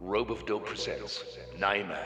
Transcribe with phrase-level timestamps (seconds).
[0.00, 1.22] Robe of Dope presents
[1.58, 1.98] Naima.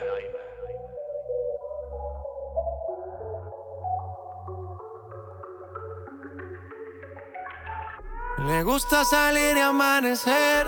[8.39, 10.67] Le gusta salir y amanecer,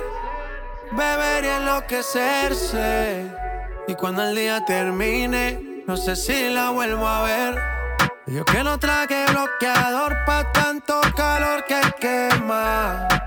[0.94, 3.30] beber y enloquecerse.
[3.90, 7.62] Y cuando el día termine, no sé si la vuelvo a ver.
[8.28, 13.27] Yo que no traje bloqueador pa' tanto calor que quema.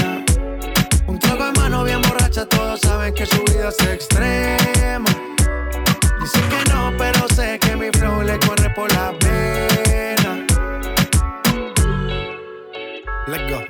[1.47, 5.09] En mano bien borracha, todos saben que su vida es extrema.
[6.21, 10.45] Dice que no, pero sé que mi flow le corre por la pena.
[13.27, 13.61] Let's go.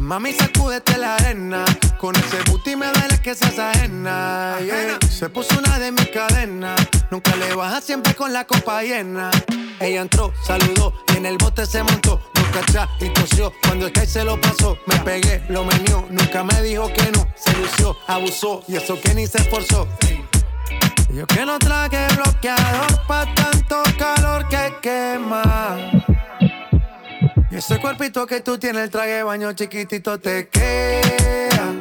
[0.00, 1.64] Mami, sacúdete la arena.
[1.98, 4.58] Con ese booty me duele que seas ajena.
[4.60, 4.98] yeah.
[5.08, 6.80] Se puso una de mis cadenas.
[7.10, 9.30] Nunca le baja siempre con la copa llena.
[9.80, 12.29] Ella entró, saludó y en el bote se montó.
[13.00, 13.52] Y tosió.
[13.62, 16.06] Cuando el que se lo pasó, me pegué, lo menió.
[16.10, 17.26] Nunca me dijo que no.
[17.34, 19.86] Se lució, abusó y eso que ni se esforzó.
[21.12, 25.76] Yo que no traje bloqueador pa' tanto calor que quema.
[27.50, 31.74] Y ese cuerpito que tú tienes, el traje baño chiquitito te queda.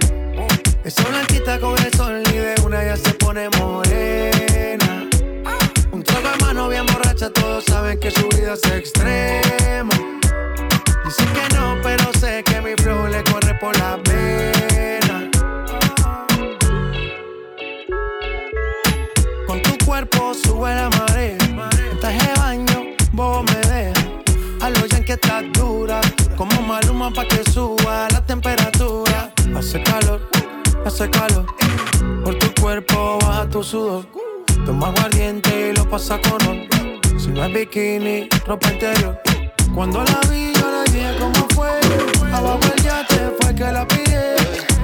[0.83, 5.07] Esa blanquita con el sol y de una ya se pone morena.
[5.91, 10.18] Un trago de mano bien borracha, todos saben que su vida es extrema.
[11.09, 15.27] Dicen que no, pero sé que mi flow le corre por la pena.
[19.47, 21.35] Con tu cuerpo sube la marea.
[21.99, 24.05] Traje baño, vos me dejas.
[24.61, 25.99] A lo que estás dura.
[26.37, 29.33] Como maluma pa' que suba la temperatura.
[29.57, 30.29] Hace calor,
[30.85, 31.47] hace calor.
[32.23, 34.05] Por tu cuerpo baja tu sudor.
[34.63, 36.67] Toma aguardiente y lo pasa con ron.
[37.17, 39.28] Si no es bikini, ropa interior.
[39.75, 41.69] Cuando la vi, yo la dije como fue.
[42.31, 44.35] Abajo el yate fue que la pillé.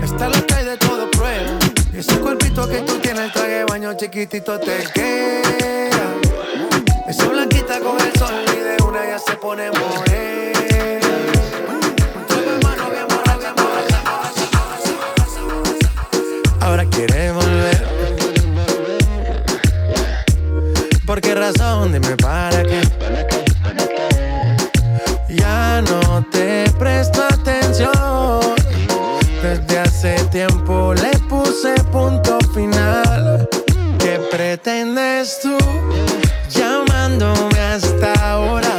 [0.04, 1.60] Esta es la hay de todo prueba.
[1.94, 6.16] Ese cuerpito que tú tienes, traje baño chiquitito te queda.
[7.08, 10.36] Esa blanquita con el sol y de una ya se pone morena.
[16.62, 17.88] Ahora quiere volver.
[21.06, 21.94] ¿Por qué razón?
[21.94, 22.55] Dime para
[34.58, 35.58] pretendes tú
[36.50, 38.78] llamándome hasta ahora?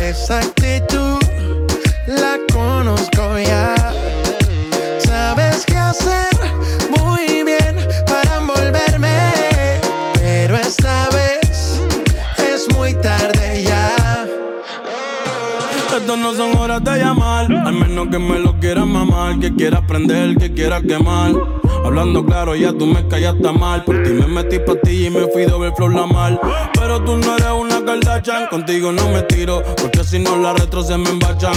[0.00, 1.18] Esa actitud
[2.08, 3.74] la conozco ya.
[4.98, 6.34] Sabes qué hacer
[6.98, 9.32] muy bien para envolverme,
[10.14, 11.80] pero esta vez
[12.38, 13.94] es muy tarde ya.
[15.86, 19.82] Estas no son horas de llamar, al menos que me lo quieras mamar, que quieras
[19.86, 21.65] prender, que quieras quemar.
[21.86, 23.84] Hablando claro, ya tú me callaste mal.
[23.84, 26.40] Por ti me metí pa' ti y me fui de overflow la mal.
[26.74, 30.82] Pero tú no eres una Kardashian, contigo no me tiro, porque si no la retro
[30.82, 31.54] se me embachan.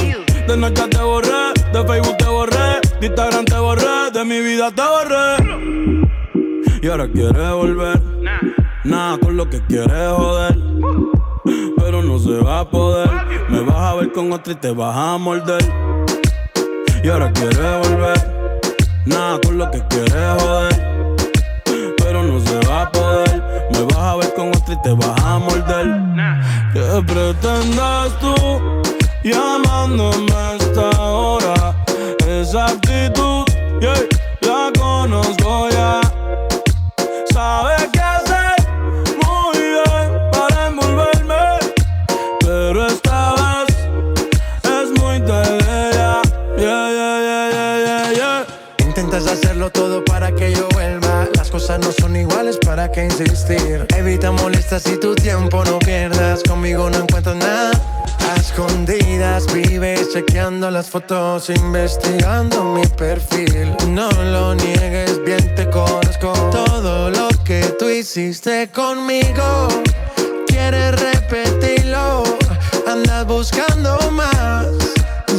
[0.47, 4.71] De noche te borré, de Facebook te borré, de Instagram te borré, de mi vida
[4.71, 6.79] te borré.
[6.81, 8.01] Y ahora quieres volver,
[8.83, 10.69] nada con lo que quieres joder
[11.89, 13.09] pero no se va a poder.
[13.49, 15.63] Me vas a ver con otra y te vas a morder.
[17.03, 18.38] Y ahora quieres volver,
[19.05, 21.15] nada con lo que quieres joder.
[21.97, 23.67] Pero no se va a poder.
[23.71, 25.87] Me vas a ver con otra y te vas a morder.
[26.73, 28.35] ¿Qué pretendes tú
[29.23, 31.75] llamándome a esta hora?
[32.27, 33.38] Esa actitud,
[52.87, 53.85] ¿para insistir?
[53.97, 56.43] Evita molestas y tu tiempo no pierdas.
[56.43, 57.71] Conmigo no encuentras nada.
[58.31, 63.75] A escondidas vives chequeando las fotos, investigando mi perfil.
[63.89, 66.31] No lo niegues, bien te conozco.
[66.51, 69.67] Todo lo que tú hiciste conmigo,
[70.47, 72.23] quieres repetirlo.
[72.87, 74.67] Andas buscando más,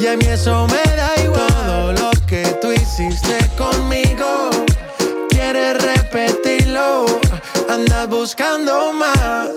[0.01, 1.47] y a mí eso me da igual.
[1.49, 4.51] Todo lo que tú hiciste conmigo,
[5.31, 5.83] quieres
[8.09, 9.49] buscando más.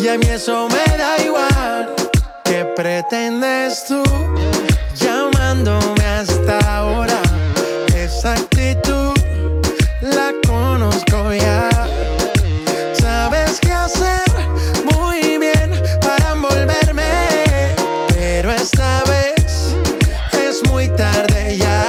[0.00, 1.94] Y a mí eso me da igual.
[2.44, 4.02] ¿Qué pretendes tú
[4.94, 7.20] llamándome hasta ahora?
[7.94, 9.14] Esa actitud
[10.00, 11.68] la conozco ya.
[12.92, 14.24] Sabes qué hacer
[14.94, 15.70] muy bien
[16.00, 17.74] para envolverme.
[18.08, 19.74] Pero esta vez
[20.32, 21.84] es muy tarde ya.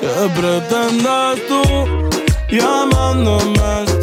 [0.00, 1.62] ¿Qué pretendes tú
[2.48, 3.95] llamándome?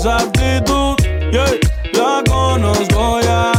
[0.00, 0.96] Esa actitud,
[1.30, 1.60] yeah,
[1.92, 3.52] la conozco ya.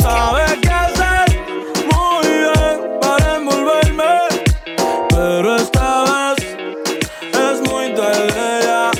[0.00, 1.26] Sabes qué hacer
[1.90, 4.14] muy bien para envolverme.
[5.08, 6.38] Pero esta vez
[7.32, 8.92] es muy tarde ya.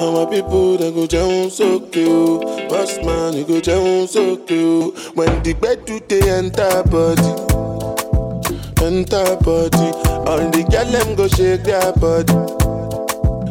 [0.00, 1.50] And my people they go down.
[2.70, 4.08] Boss man, you go down.
[5.14, 7.34] When the bed do they enter body,
[8.82, 9.88] enter body.
[10.28, 12.32] All the girl them go shake their body.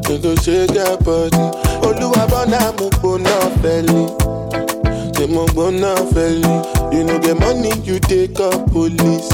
[0.07, 1.38] They go shake their body.
[1.85, 4.07] Oluwa bona mo gbona feli.
[5.15, 6.94] Say mo gbona feli.
[6.94, 9.31] You no get money, you take up police.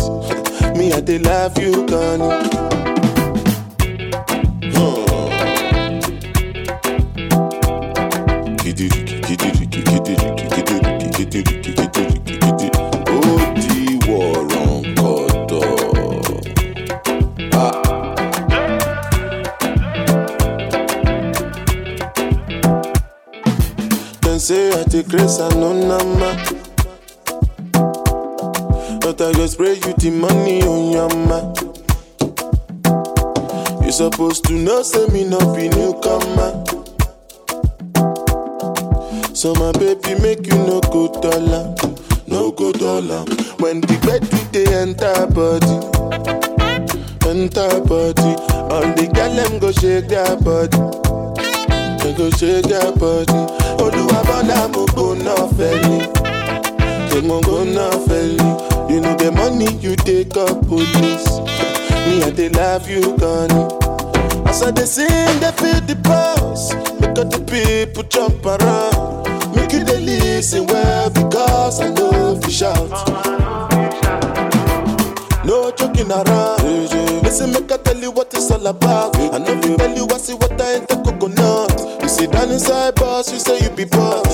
[0.77, 2.82] Me I dey love you, Connie.
[25.13, 26.33] Grace and no nama.
[28.99, 31.53] But I go spray you the money on your mind.
[33.85, 36.65] You supposed to know, say me no be newcomer.
[39.35, 41.75] So my baby make you no go dollar,
[42.25, 43.23] no go dollar.
[43.61, 45.77] When the bed do they enter body,
[47.29, 48.33] enter body.
[48.73, 50.77] All the girl them go shake their body,
[52.03, 53.33] they go shake their body.
[53.81, 55.99] Oluwa bona mo go na feli,
[57.09, 57.93] they mo go na.
[58.93, 61.39] You know the money you take up police.
[62.05, 63.65] Me I dey love you, Connie.
[64.47, 66.73] As I dey sing, they feel the pulse.
[67.01, 69.55] Make all the people jump around.
[69.55, 73.72] Make you dey listen well because I know you shout.
[75.45, 76.63] No joking around.
[77.23, 79.15] Listen, make I tell you what it's all about.
[79.17, 82.01] I know if you tell you I see what I ain't the coconut.
[82.01, 84.25] You sit down inside boss, you say you be boss.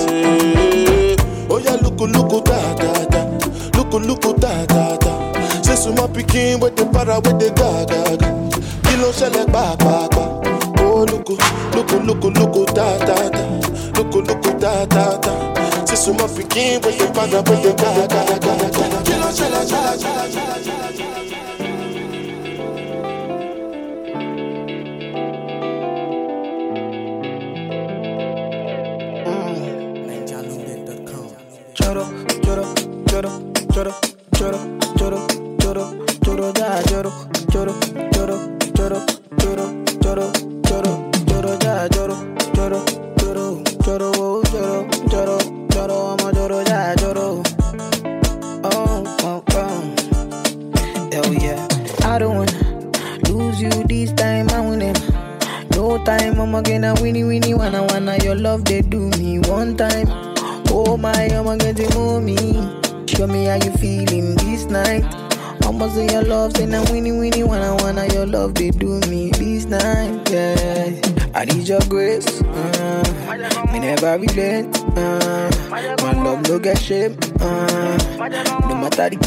[1.52, 3.24] Oh yeah, look, look, da da da.
[3.78, 5.62] Look, look, da da da.
[5.64, 8.30] Say suma pikin with the para with the ga ga ga.
[8.84, 10.39] Kí ló ń ṣẹlẹ̀ pàápàá?
[11.00, 11.34] Oh, loco,
[11.74, 13.40] loco, loco, loco, ta, ta, ta.
[13.96, 15.31] Loco, loco, ta, ta, ta.
[15.86, 19.06] C'est sur ma fiquinha, você paga, você paga, paga, paga, paga.
[19.06, 21.40] Chela, chela, chela, chela, chela, chela, chela.
[31.75, 32.06] Choro,
[32.44, 32.66] choro,
[33.10, 33.49] choro.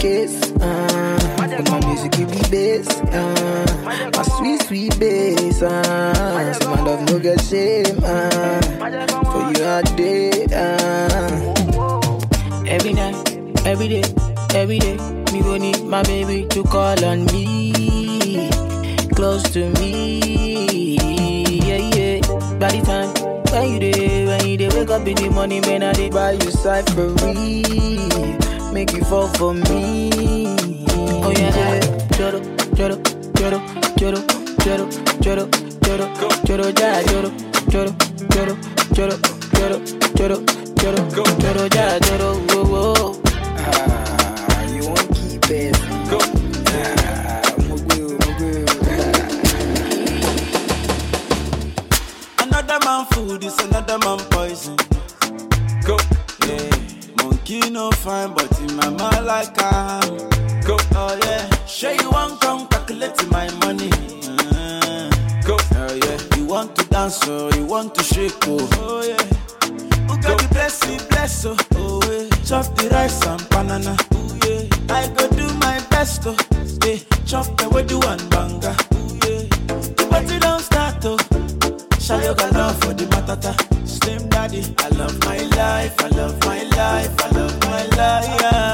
[0.03, 0.52] kiss.
[72.53, 73.97] chop the rice and banana.
[74.13, 74.95] Ooh, yeah.
[74.95, 76.37] I go do my best, oh.
[76.85, 78.77] Hey, chop the way do one banga.
[78.93, 79.49] Ooh, yeah.
[79.97, 81.17] The party don't start, oh.
[81.97, 83.53] Shayoga love for the matata.
[83.89, 88.41] Slim daddy, I love my life, I love my life, I love my life.
[88.43, 88.72] Yeah.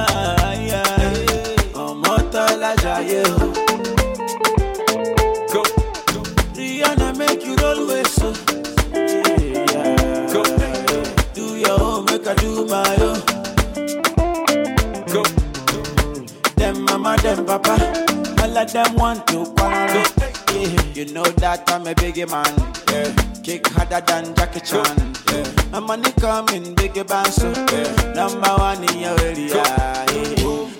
[18.68, 20.04] make them want to quarrel.
[20.52, 20.94] Yeah.
[20.94, 22.52] You know that I'm a biggie man.
[22.90, 23.42] Yeah.
[23.42, 25.14] Kick harder than Jackie Chan.
[25.30, 25.70] Yeah.
[25.72, 28.12] My money coming, biggie band so yeah.
[28.14, 29.54] number one in your area.
[29.54, 30.77] Yeah.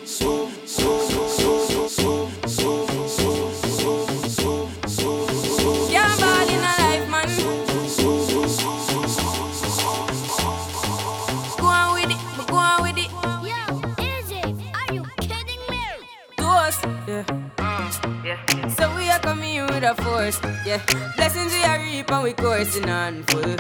[19.95, 20.41] force.
[20.65, 20.81] Yeah,
[21.17, 23.57] blessings we are reap and we coursing on full.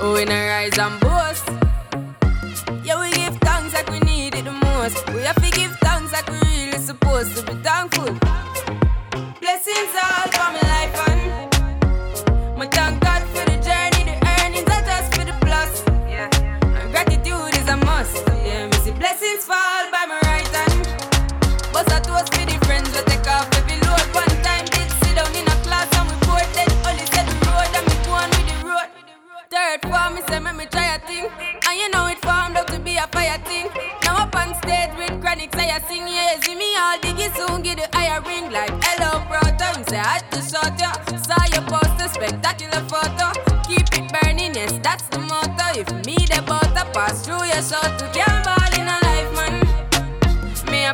[0.00, 1.48] Oh, we not rise and boast.
[2.84, 5.06] Yeah, we give thanks like we need it the most.
[5.14, 8.21] We have to give thanks like we really supposed to be thankful.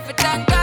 [0.08, 0.57] different than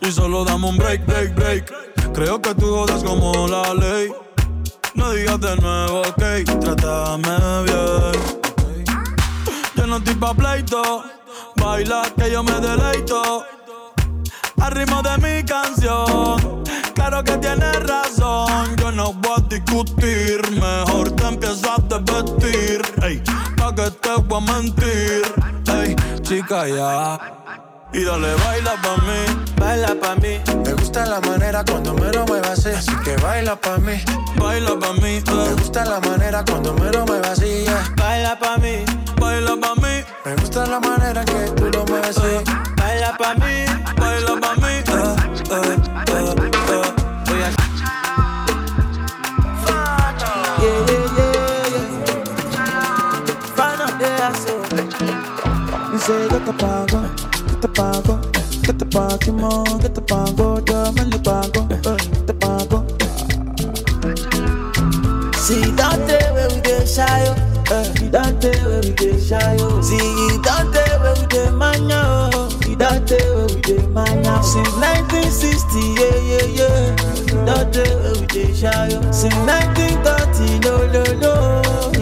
[0.00, 1.72] Y solo damos un break, break, break.
[2.14, 4.12] Creo que tú jodas como la ley.
[4.94, 8.40] No digas de nuevo, ok, trátame bien.
[9.76, 11.04] Yo no estoy pa' pleito,
[11.56, 13.44] baila que yo me deleito.
[14.60, 16.64] Al ritmo de mi canción,
[16.94, 18.76] claro que tienes razón.
[18.76, 22.82] Yo no voy a discutir, mejor te empiezas a vestir.
[23.02, 23.22] Ey,
[23.56, 25.22] pa' que te voy a mentir.
[25.72, 27.18] Ey, chica, ya
[27.92, 30.40] y dale, baila pa' mí, baila pa' mí.
[30.64, 34.00] Me gusta la manera cuando me lo muevas así, así que baila pa' mí,
[34.36, 35.16] baila pa' mí.
[35.16, 35.24] Eh.
[35.26, 37.74] Me gusta la manera cuando me lo muevas así, eh.
[37.96, 38.84] baila pa' mí,
[39.20, 40.04] baila pa' mí.
[40.24, 42.44] Me gusta la manera que tú lo mueves así,
[42.76, 43.64] baila pa' mí,
[43.96, 44.60] baila pa' mí.
[44.92, 45.16] Uh,
[56.00, 56.89] Say look about
[59.80, 61.96] get the pago, dame el pago, eh,
[62.26, 62.84] the pago.
[65.38, 67.34] See, that day where we get shy, oh,
[68.10, 69.80] that day where we get shy, oh.
[69.80, 69.96] See,
[70.44, 72.50] that day where we get mania, oh,
[73.24, 74.42] where we get mania.
[74.42, 77.44] Since 1960, yeah, yeah, yeah.
[77.46, 79.10] That day where we get shy, oh.
[79.10, 81.32] Since 1930, no, no, no.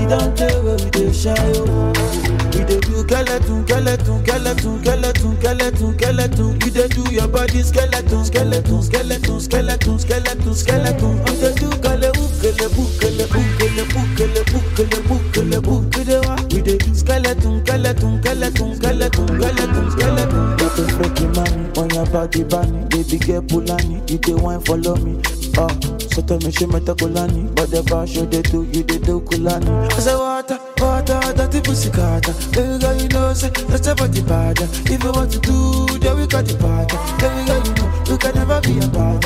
[0.08, 2.27] That day where we get shy.
[2.52, 6.61] We dey do skeleton, skeleton, skeleton, skeleton, skeleton, skeleton.
[6.61, 11.17] You dey do your body skeleton, skeleton, skeleton, skeleton, skeleton, skeleton.
[11.26, 16.37] You dey do kele ukele bukele bukele bukele bukele bukele bukele wa.
[16.50, 20.59] We dey do skeleton, skeleton, skeleton, skeleton, skeleton, skeleton.
[20.59, 24.11] You dey freaky money on your body bunny, baby girl pulani.
[24.11, 25.21] You dey wine follow me.
[25.61, 25.69] Oh,
[26.12, 29.21] so tell me she meta kulani, but the bar show they do, you they do
[29.21, 29.90] kulani.
[29.93, 30.59] I say water,
[30.99, 32.33] water, dirty pussy carter.
[32.52, 34.59] Baby girl, you know say that's about the bad.
[34.90, 36.88] If you want to do, then we got the bad.
[37.23, 39.23] Baby girl, you know you can never be a bad.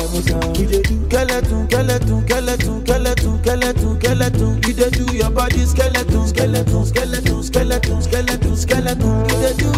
[0.53, 4.61] We dey do skeleton, skeleton, skeleton, skeleton, skeleton, skeleton.
[4.63, 9.13] You dey do your body skeleton, skeleton, skeleton, skeleton, skeleton, skeleton.
[9.29, 9.69] You dey do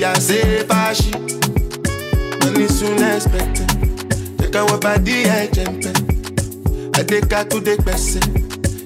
[0.00, 1.12] baby, I say fashi.
[2.40, 3.68] Money soon expected.
[4.38, 6.90] Check out what body I jump in.
[6.94, 8.22] I take out to the person.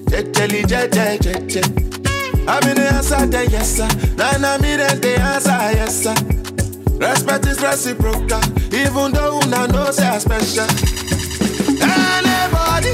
[0.09, 1.65] Check, jelly, check, check, check, check.
[2.47, 3.87] I mean the answer, the yes sir.
[4.15, 6.15] Then I mean the answer, yes sir.
[6.99, 8.41] Respect is reciprocal,
[8.73, 10.67] even though una know say I special.
[11.81, 12.93] Anybody,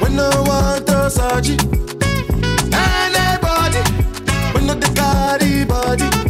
[0.00, 1.56] we no want to surgery.
[2.72, 3.82] Anybody,
[4.54, 6.21] we no the body.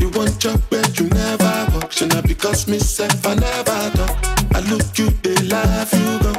[0.00, 0.08] You
[0.98, 2.78] you never work, ṣe because me
[3.26, 4.12] I never talk.
[4.54, 6.32] I look you dey laugh you go.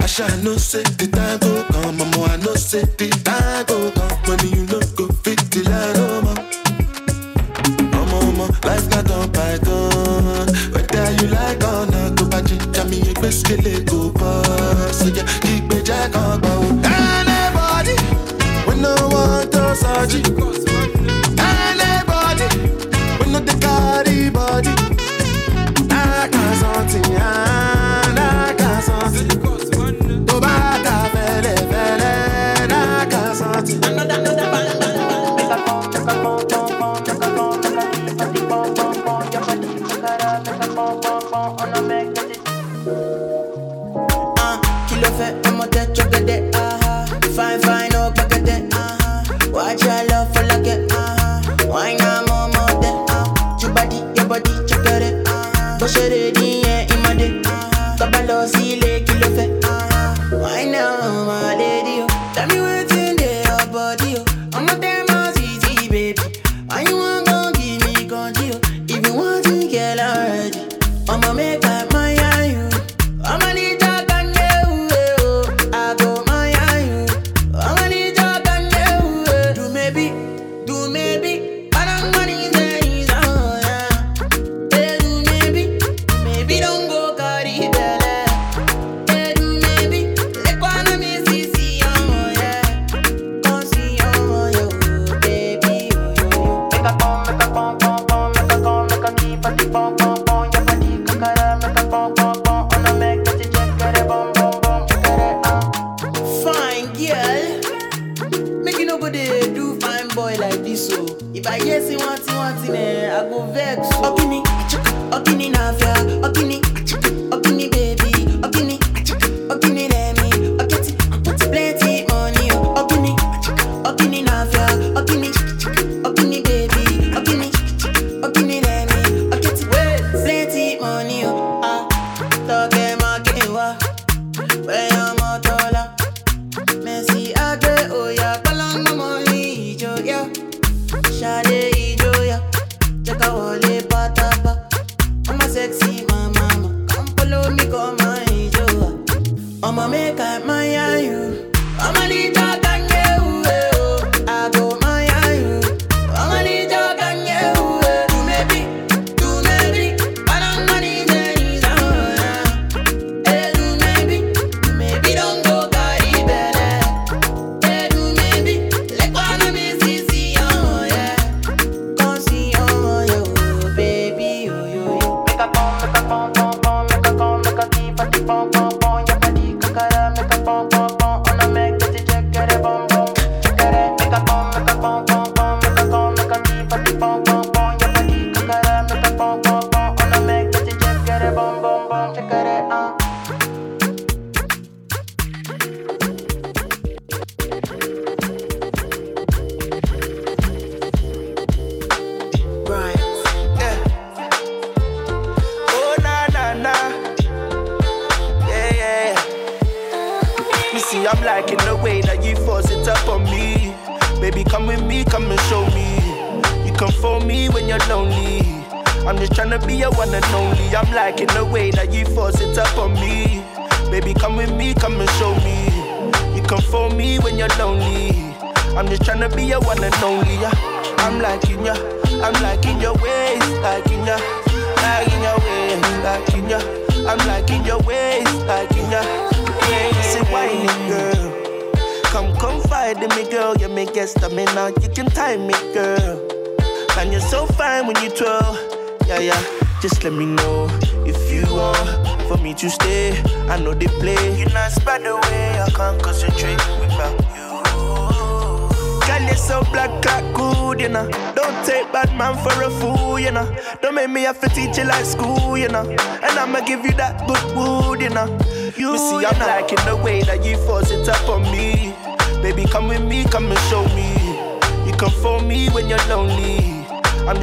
[0.00, 3.67] I ṣáà know say the time go come, ọmọ I know say the time.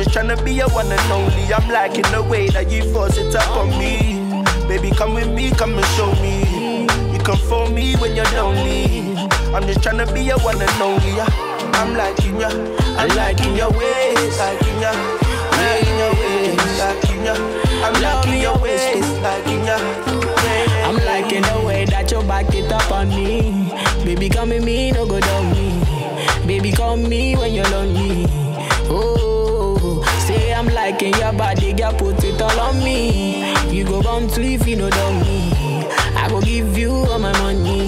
[0.06, 1.52] I'm just tryna be your one and only.
[1.52, 4.22] I'm liking the way that you force it up on me.
[4.68, 6.86] Baby, come with me, come and show me.
[7.12, 9.18] You can phone me when you're lonely.
[9.50, 11.10] I'm just tryna be your one and only.
[11.18, 11.26] Yeah.
[11.82, 12.50] I'm liking ya,
[13.02, 14.92] I'm liking your ways, I'm liking ya,
[15.58, 17.34] liking your ways, liking ya.
[17.82, 19.78] I'm liking your ways, liking ya.
[20.86, 23.74] I'm liking the way that you back it up on me.
[24.06, 25.82] Baby, come with me, no go down me.
[26.46, 28.45] Baby, call me when you're lonely.
[31.36, 33.52] Your body, girl, put it all on me.
[33.70, 35.52] You go bound to if you know down me.
[36.16, 37.88] I go give you all my money.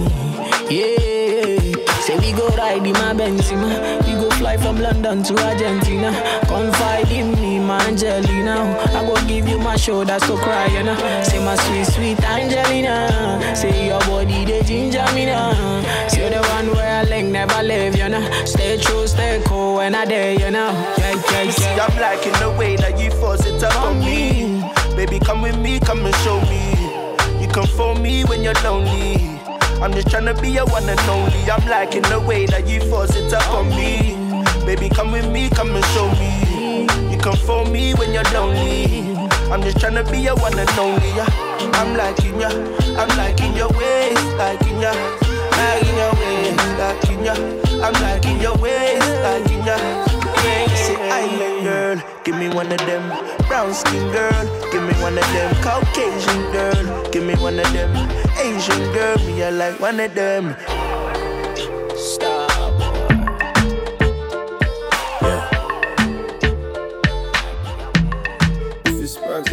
[0.70, 1.56] Yeah.
[2.02, 4.06] Say we go ride in my Benzema.
[4.06, 6.12] We go fly from London to Argentina.
[6.46, 8.78] Confide in me, my Angelina.
[8.96, 10.96] I go give you my shoulder so cry, you know.
[11.24, 13.42] Say my sweet, sweet Angelina.
[13.56, 15.52] Say your body they ginger me now.
[16.08, 18.24] Say the one where I link never leave, you know.
[18.46, 20.72] Stay true, stay cool when I there, you know.
[20.98, 21.86] Yeah, yeah, You see, yeah.
[21.86, 24.64] I'm liking the way that you force it up on me.
[24.96, 27.42] Baby, come with me, come and show me.
[27.42, 29.40] You come for me when you're lonely.
[29.82, 31.52] I'm just tryna be your one and only.
[31.52, 34.16] I'm liking the way that you force it up on me.
[34.66, 36.47] Baby, come with me, come and show me.
[37.34, 39.16] Phone me when you're lonely.
[39.52, 41.10] I'm just tryna be your one and only.
[41.16, 41.28] Yeah.
[41.74, 42.50] I'm liking ya,
[42.98, 44.92] I'm liking your ways, liking ya,
[45.52, 47.34] liking your ways, liking ya.
[47.84, 49.78] I'm liking your ways, liking ya.
[50.76, 53.04] Say island girl, give me one of them.
[53.48, 55.54] Brown skin girl, give me one of them.
[55.62, 57.92] Caucasian girl, give me one of them.
[58.40, 60.56] Asian girl, me I like one of them.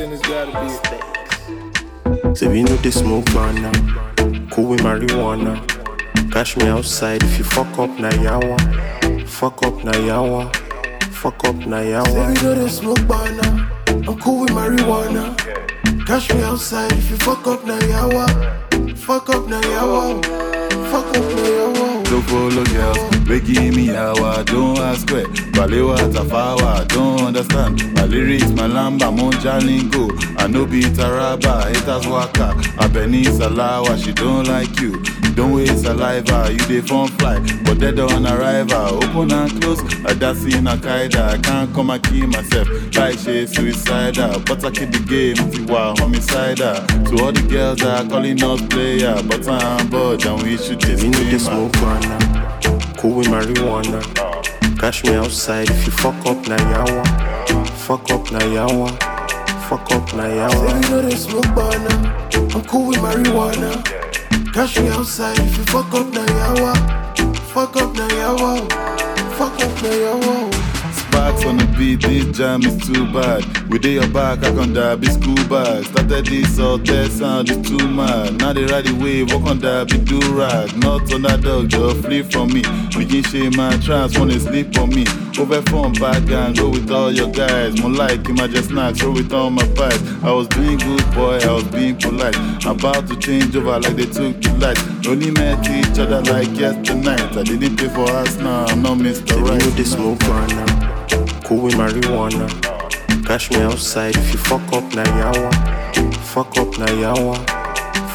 [0.05, 3.73] Then it's gotta be Say we know they smoke banana,
[4.51, 5.55] cool with marijuana.
[6.33, 8.59] Catch me outside if you fuck up na yawa,
[9.27, 10.55] fuck up na yawa,
[11.12, 12.43] fuck up na Say we yawa.
[12.43, 13.71] know they smoke banana.
[13.87, 15.25] I'm cool with marijuana.
[16.07, 18.27] Catch me outside if you fuck up na yawa.
[18.99, 20.21] Fuck up na yawa.
[20.95, 22.05] Fuck up.
[22.05, 25.27] Don't follow girls, they give me hour, don't ask where.
[25.57, 27.93] Balewa Tafawa, don't understand.
[27.95, 30.09] My lyrics, my lamba, Monja lingo.
[30.39, 32.55] I know be Taraba, haters waka.
[32.79, 35.03] Abeni Salawa, she don't like you.
[35.35, 39.03] Don't waste saliva, you dey fun fly, but they don't arrival.
[39.03, 41.31] Open and close, I that's in a kaida.
[41.31, 44.39] I can't come and kill myself, like she suicidal.
[44.47, 46.87] But I keep the game, tiwa homicidal.
[46.87, 50.79] To all the girls that are calling us player, but I'm bored and we should
[50.88, 52.61] know they scream smoke banana,
[52.99, 54.01] cool with marijuana.
[54.79, 57.07] Cash me outside if you fuck up na yawa,
[57.87, 58.90] fuck up na yawa,
[59.68, 60.90] fuck up na yawa.
[60.90, 62.29] know they smoke banana.
[62.35, 62.49] Um.
[62.55, 63.85] I'm cool with marijuana.
[64.53, 66.75] Cash me outside if you fuck up na yawa.
[67.53, 68.61] Fuck up na yawa.
[69.37, 70.74] Fuck up na yawa.
[71.14, 73.46] Sparks on the beat, this jam is too bad.
[73.68, 75.85] We dey your back, I can die, be school bag.
[75.85, 78.38] Started this all that sound is too mad.
[78.40, 80.77] Now they ride the wave, walk on that, be do rag.
[80.77, 82.62] Not on that dog, just flee from me.
[82.98, 85.07] Begin shame my trance, wanna sleep on me.
[85.38, 87.79] Over phone back and go with all your guys.
[87.81, 90.03] More like him, I just snacks, roll with all my vibes.
[90.24, 92.35] I was doing good, boy, I was being polite.
[92.66, 94.79] About to change over like they took the light.
[95.07, 97.37] Only met each other like yesterday night.
[97.37, 99.37] I didn't pay for us now, I'm not Mr.
[99.38, 99.61] We Right.
[99.62, 100.84] know they smoke banana,
[101.45, 102.47] cool with marijuana.
[103.27, 105.51] Cash me outside if you fuck up na yawa,
[106.33, 107.37] fuck up na yawa,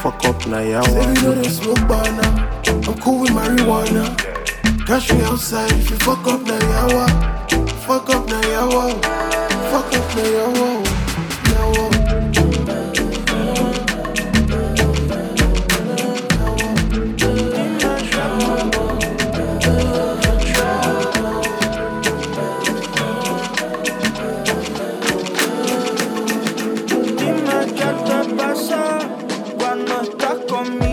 [0.02, 1.22] fuck up na Say we yawa.
[1.22, 2.46] know they smoke banana.
[2.66, 4.16] I'm cool with marijuana.
[4.86, 7.06] Cash me outside if you fuck up na yawa.
[7.86, 8.92] Fuck up na yawa.
[9.70, 10.84] Fuck up na yawa.
[10.84, 10.99] Yawa.
[30.64, 30.89] for me.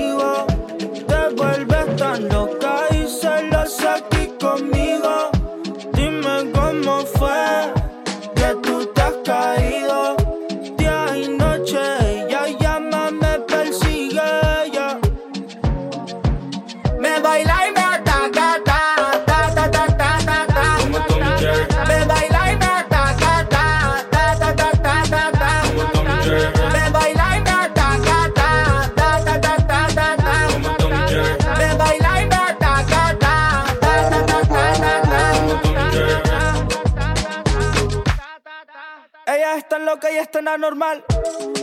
[40.48, 41.04] Anormal.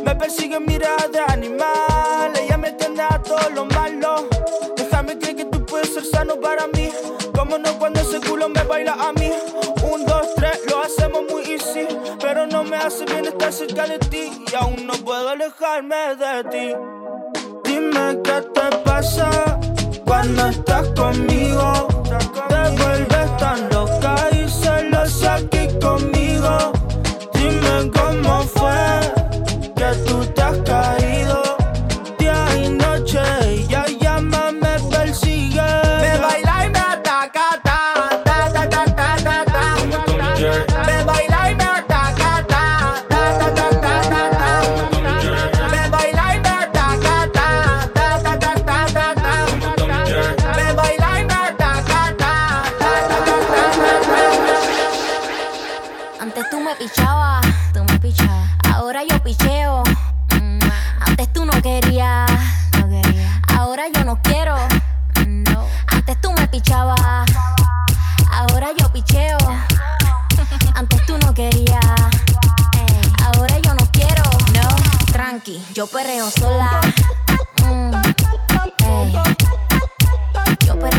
[0.04, 2.32] Me persigue miradas de animal.
[2.40, 4.28] Ella me tiende a todo lo malo.
[4.76, 6.90] Déjame creer que tú puedes ser sano para mí.
[7.34, 9.30] Como no cuando ese culo me baila a mí.
[9.90, 11.86] Un, dos, tres, lo hacemos muy easy.
[12.20, 14.30] Pero no me hace bien estar cerca de ti.
[14.50, 16.74] Y aún no puedo alejarme de ti.
[17.64, 19.58] Dime qué te pasa
[20.04, 21.88] cuando estás conmigo.
[22.48, 26.13] Te vuelves tan loca y celosa aquí conmigo.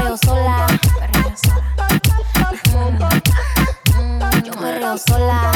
[0.06, 0.68] Perreo sola.
[1.00, 3.10] Perreo sola.
[4.44, 5.52] Yo perreo sola.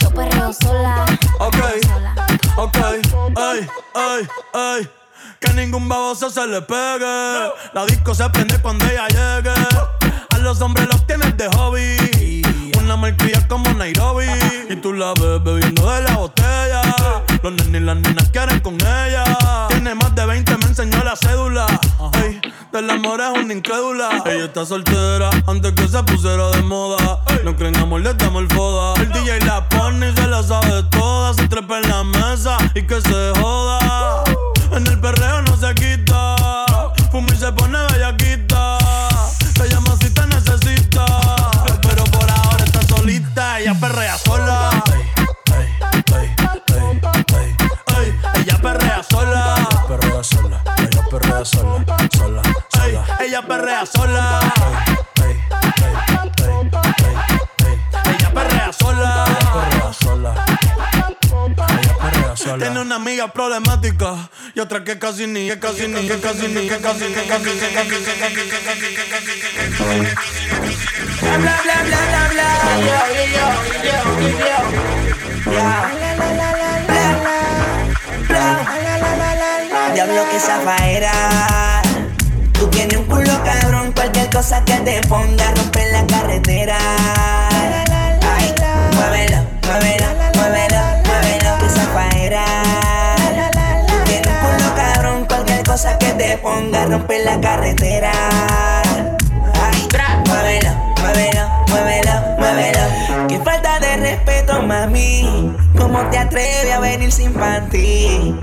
[0.00, 1.04] Yo perreo sola.
[1.38, 1.56] Ok,
[2.56, 2.78] ok,
[3.36, 4.90] ay, ay, ay.
[5.38, 7.52] Que ningún baboso se le pegue.
[7.72, 9.54] La disco se prende cuando ella llegue.
[10.30, 12.42] A los hombres los tienes de hobby.
[12.80, 14.26] Una malcria como Nairobi.
[14.68, 16.82] Y tú la ves bebiendo de la botella.
[17.42, 19.24] Los nenes y las nenas quieren con ella.
[21.14, 21.66] La cédula.
[22.24, 22.40] Ey,
[22.72, 24.22] del amor es una incrédula.
[24.26, 27.20] Ella está soltera antes que se pusiera de moda.
[27.44, 29.00] No creen amor, le damos el foda.
[29.00, 31.34] El DJ la pone y se la sabe toda.
[31.34, 34.24] Se trepa en la mesa y que se joda.
[34.72, 35.43] En el perreo
[53.20, 54.40] ella perrea sola.
[58.06, 59.24] Ella perrea sola.
[61.74, 62.56] Ella perrea sola.
[62.58, 66.66] Tiene una amiga problemática y otra que casi ni, que casi ni, que casi ni,
[66.66, 68.14] que casi ni, que casi ni,
[79.92, 81.12] Diablo que zafaera.
[82.52, 86.78] Tú tienes un culo cabrón, cualquier cosa que te ponga rompe la carretera.
[88.36, 88.54] Ay,
[88.94, 92.44] muévelo, muévelo, muévelo, muévelo que zafaera.
[93.86, 98.12] Tú tienes un culo cabrón, cualquier cosa que te ponga rompe la carretera.
[99.60, 99.88] Ay,
[100.26, 103.03] muévelo, muévelo, muévelo, muévelo.
[104.04, 105.56] Respeto, mami.
[105.78, 108.38] ¿Cómo te atreves a venir sin panty?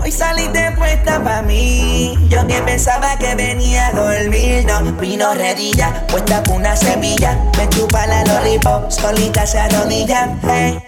[0.00, 2.16] Hoy saliste puesta pa' mí.
[2.28, 4.64] Yo que pensaba que venía a dormir.
[4.68, 7.36] No, vino redilla, puesta con una semilla.
[7.58, 10.38] Me chupa la lollipop, solita se arrodilla.
[10.44, 10.78] Hey.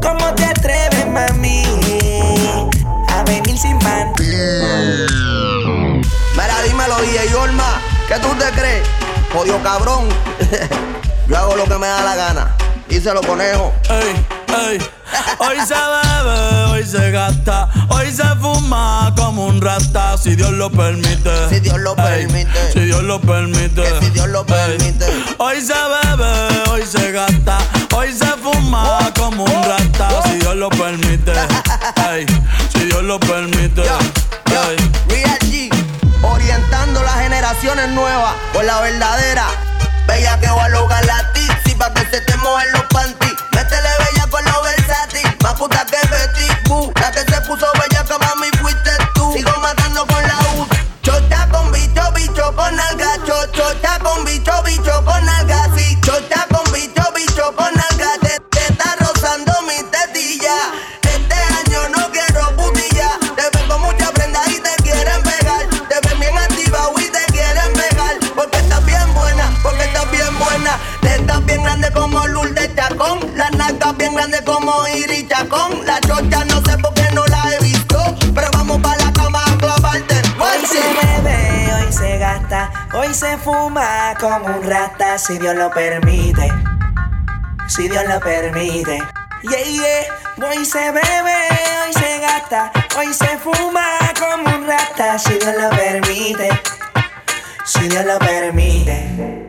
[0.00, 1.64] ¿Cómo te atreves, mami?
[3.08, 4.22] A venir sin panty.
[6.34, 8.86] Mira, dímelo, DJ Yorma, ¿qué tú te crees?
[9.32, 10.08] Jodido cabrón.
[11.26, 12.65] Yo hago lo que me da la gana.
[12.88, 13.72] Díselo, conejo.
[13.90, 14.26] Ey,
[14.70, 14.78] ey.
[15.38, 20.70] Hoy se bebe, hoy se gasta, hoy se fuma como un rata, si Dios lo
[20.70, 21.48] permite.
[21.48, 22.72] Si Dios lo Ey, permite.
[22.72, 23.82] Si Dios lo permite.
[23.82, 25.06] Que si Dios lo permite.
[25.38, 27.58] Hoy se bebe, hoy se gasta,
[27.94, 31.32] hoy se fuma como un rata, si Dios lo permite.
[32.10, 32.26] Ey,
[32.72, 33.82] si Dios lo permite.
[33.82, 34.76] Ey.
[35.08, 35.70] Real G,
[36.22, 39.46] orientando las generaciones nuevas por la verdadera.
[40.06, 41.55] Bella que va a lograr la tizi
[41.88, 43.28] pa' que se te mojen los panty.
[43.52, 46.92] Métele bella con los versátil, más puta que Betty Boo.
[47.00, 47.95] La que se puso bella
[74.66, 75.86] como Iri Chacón.
[75.86, 77.98] La chocha no sé por qué no la he visto.
[78.34, 80.16] Pero vamos para la cama a clavarte.
[80.38, 85.70] Hoy se bebe, hoy se gasta, hoy se fuma como un rata si Dios lo
[85.70, 86.52] permite.
[87.68, 89.02] si Dios lo permite.
[89.42, 91.38] Yeah, yeah, hoy se bebe,
[91.84, 93.86] hoy se gasta, hoy se fuma
[94.18, 96.48] como un rata, si Dios lo permite,
[97.64, 99.45] si Dios lo permite.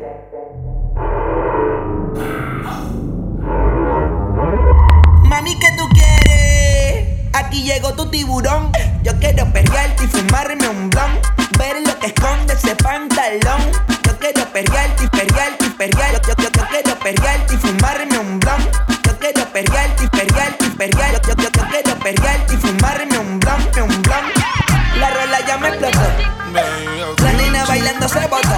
[5.38, 7.10] Mami, ¿qué tú quieres?
[7.34, 8.71] Aquí llegó tu tiburón.
[9.04, 11.12] Yo quiero perrearte y fumarme un blon.
[11.60, 13.62] Ver lo que esconde ese pantalón.
[14.04, 16.19] Yo quiero perrearte y perrearte y perrear.
[16.28, 18.67] Yo, quiero perrearte y fumarme un blon.
[19.04, 21.21] Yo quiero perrearte y perrearte y perrear.
[21.21, 24.04] Yo, quiero perrearte y fumarme un blon, un.
[25.00, 26.02] La rola ya me explotó.
[27.21, 28.58] La nena bailando se botó.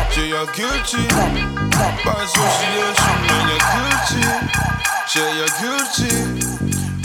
[5.10, 6.59] She a Gucci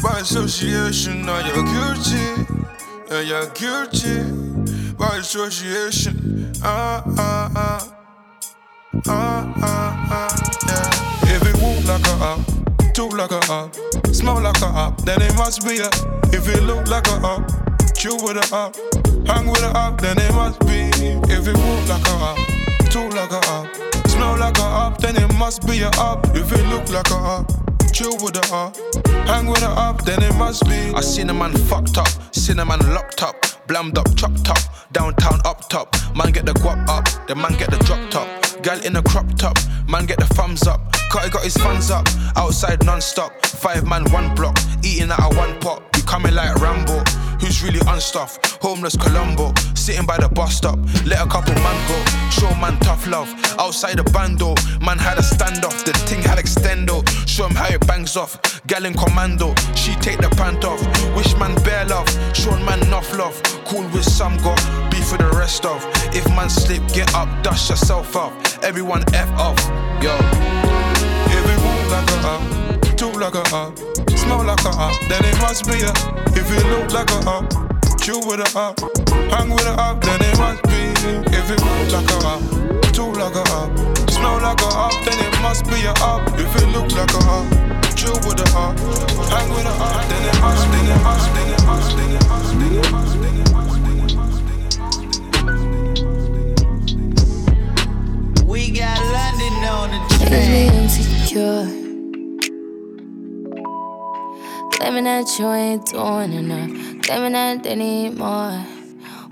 [0.05, 2.47] By association, now you're Gucci
[3.09, 6.53] Yeah, you're Gucci By association.
[6.63, 7.97] Ah, ah, ah.
[9.09, 10.29] Ah, ah, ah,
[10.69, 11.35] yeah.
[11.35, 13.75] If it walk like a up Talk like a up.
[14.15, 15.89] Smell like a up Then it must be a
[16.37, 17.51] If it look like a up
[17.97, 18.77] Chill with a up.
[19.27, 20.91] Hang with a up Then it must be.
[21.33, 22.39] If it walk like a up
[22.91, 23.85] Talk like a up.
[24.09, 26.25] Smell like a up, then it must be a up.
[26.37, 27.64] If it look like a up,
[27.95, 28.77] chill with a up.
[29.29, 30.93] Hang with a up, then it must be.
[30.95, 33.37] I seen a man fucked up, seen a man locked up,
[33.69, 34.59] blammed up, chopped up,
[34.93, 35.95] downtown up top.
[36.15, 38.29] Man get the guap up, the man get the drop top.
[38.63, 39.57] Gal in a crop top,
[39.89, 40.81] man get the thumbs up.
[41.11, 43.33] Cutty got his funds up, outside non-stop.
[43.47, 45.83] Five man, one block, eating out of one pot.
[45.97, 47.05] You coming like Rambo,
[47.45, 48.63] who's really unstuffed?
[48.63, 50.79] Homeless Colombo, sitting by the bus stop.
[51.05, 51.99] Let a couple man go,
[52.31, 53.29] show man tough love.
[53.59, 55.85] Outside the bando, man had a standoff.
[55.85, 58.63] The thing had extendo, show him how it bangs off.
[58.67, 60.81] Gal in commando, she take the pant off.
[61.15, 63.41] Wish man bare love, show man enough love.
[63.67, 64.59] Cool with some got
[64.91, 65.85] Be for the rest of.
[66.15, 68.33] If man slip, get up, dust yourself up.
[68.63, 69.61] Everyone F off,
[70.03, 70.17] yo.
[71.85, 73.79] Like a up, talk like a up,
[74.25, 75.93] smell like a up, then it must be a.
[76.35, 77.45] If it look like a up,
[78.01, 78.81] chill with a up,
[79.31, 80.83] hang with a up, then it must be.
[81.31, 82.41] If it walk like a up,
[82.93, 83.71] talk like a up,
[84.11, 86.23] smell like a up, then it must be a up.
[86.41, 87.47] If it look like a up,
[87.97, 88.79] chill with a up,
[89.31, 92.25] hang with a up, then it must, then it must, then it must, then it
[92.29, 94.41] must, then it must, then it must, then it must.
[98.47, 100.73] We got London on the Makes me train.
[100.73, 101.84] insecure.
[104.73, 107.03] Claiming that you ain't doing enough.
[107.03, 108.65] Claiming that they need more.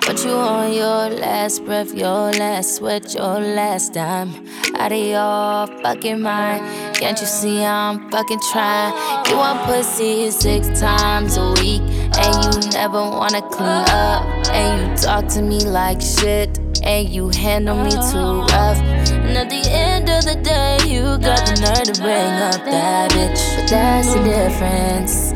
[0.05, 4.35] But you on your last breath, your last sweat, your last dime.
[4.75, 6.97] Out of your fucking mind.
[6.97, 8.93] Can't you see I'm fucking trying?
[9.29, 11.83] You want pussy six times a week.
[12.19, 14.27] And you never wanna clean up.
[14.51, 16.59] And you talk to me like shit.
[16.83, 18.79] And you handle me too rough.
[18.83, 23.13] And at the end of the day, you got the nerve to bring up that
[23.13, 23.57] bitch.
[23.57, 25.33] But that's the difference.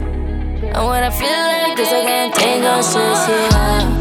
[0.76, 3.95] And when I feel like this, I can't think on stress you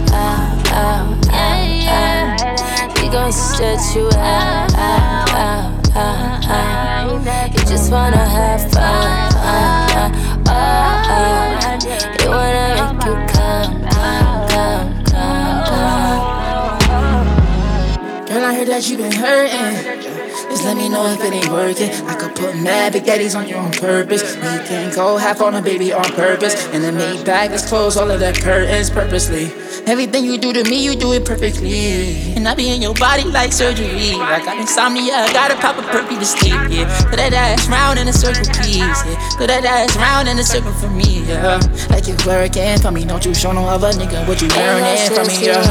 [0.76, 3.02] out, out.
[3.02, 7.54] We gon' stretch you out, out, out, out, out.
[7.54, 10.12] You just wanna have fun, fun,
[10.48, 11.78] oh, oh.
[12.22, 15.66] You wanna make you come, come, come, come,
[16.90, 17.26] come.
[18.28, 20.05] Girl, I heard that you been hurting.
[20.66, 21.92] Let me know if it ain't working.
[22.08, 24.36] I could put mad big daddies on you on purpose.
[24.36, 26.56] We can go half on a baby on purpose.
[26.74, 29.54] And then make back, let's close all of the curtains purposely.
[29.86, 32.34] Everything you do to me, you do it perfectly.
[32.34, 34.16] And I be in your body like surgery.
[34.16, 36.58] I got insomnia, I gotta pop a perky to sleep.
[36.68, 38.80] Yeah, put that ass round in a circle, please.
[38.82, 41.26] Yeah, put that ass round in a circle for me.
[41.26, 41.62] Yeah,
[41.92, 43.06] like you working for me.
[43.06, 45.46] Don't you show no other nigga what you learning from me.
[45.46, 45.62] Yeah.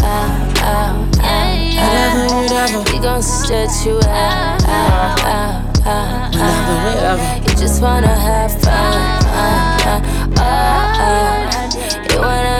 [0.00, 1.09] Uh, uh, uh.
[1.80, 2.78] Whatever, whatever.
[2.92, 7.48] We gon' stretch you out, out, out, out, out.
[7.48, 10.02] You just wanna have fun, fun, fun,
[10.36, 12.12] oh, oh.
[12.12, 12.59] You wanna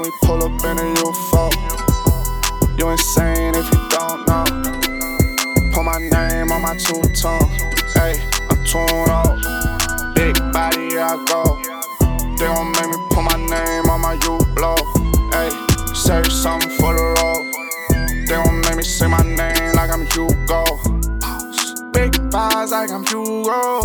[0.00, 4.44] When we pull up in a UFO, you insane if you don't know.
[5.74, 7.50] Put my name on my two tongue.
[7.92, 8.16] Hey,
[8.48, 9.36] I'm tuned up.
[10.14, 11.60] Big body, I go.
[12.38, 14.76] They gon' make me put my name on my U blow.
[15.32, 15.50] Hey,
[15.92, 18.26] search something for the road.
[18.26, 20.64] They gon' make me say my name like I'm Hugo.
[21.92, 23.82] Big thighs like I'm Hugo.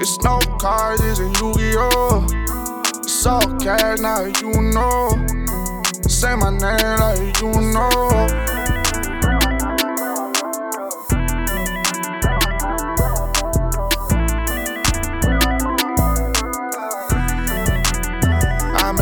[0.00, 2.37] It's no cards, it's a Yu-Gi-Oh!
[3.26, 5.10] All cash, now you know.
[6.08, 8.48] Say my name like you know.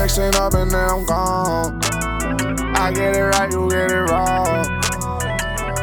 [0.07, 1.81] Mix it up and then I'm gone.
[2.77, 4.47] I get it right, you get it wrong.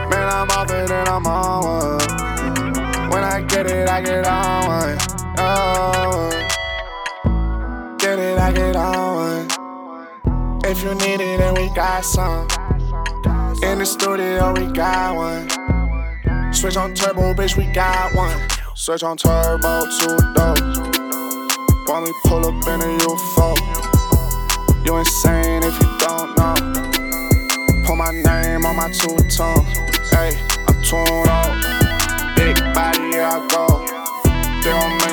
[0.09, 3.09] Man, I'm off it and I'm on one.
[3.09, 4.97] When I get it, I get on one.
[5.37, 6.42] Oh.
[8.43, 9.47] Get it, on.
[10.65, 12.45] If you need it, then we got some.
[13.63, 16.53] In the studio, we got one.
[16.53, 18.37] Switch on turbo, bitch, we got one.
[18.75, 20.59] Switch on turbo, two dope.
[21.87, 23.55] When we pull up in a UFO,
[24.85, 26.53] you insane if you don't know.
[27.87, 29.65] Put my name on my two tongue.
[30.11, 30.37] Hey,
[30.67, 32.35] I'm tuned up.
[32.35, 33.83] Big body, I go.
[34.63, 35.12] They gon' make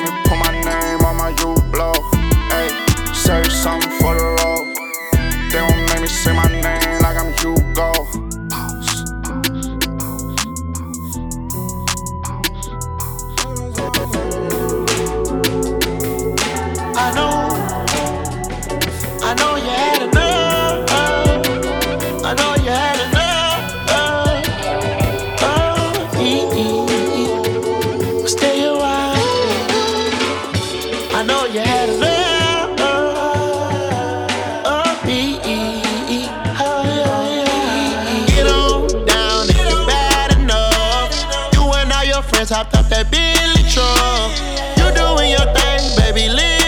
[42.41, 44.33] all hopped up that Billy truck.
[44.77, 46.60] You doing your thing, baby, live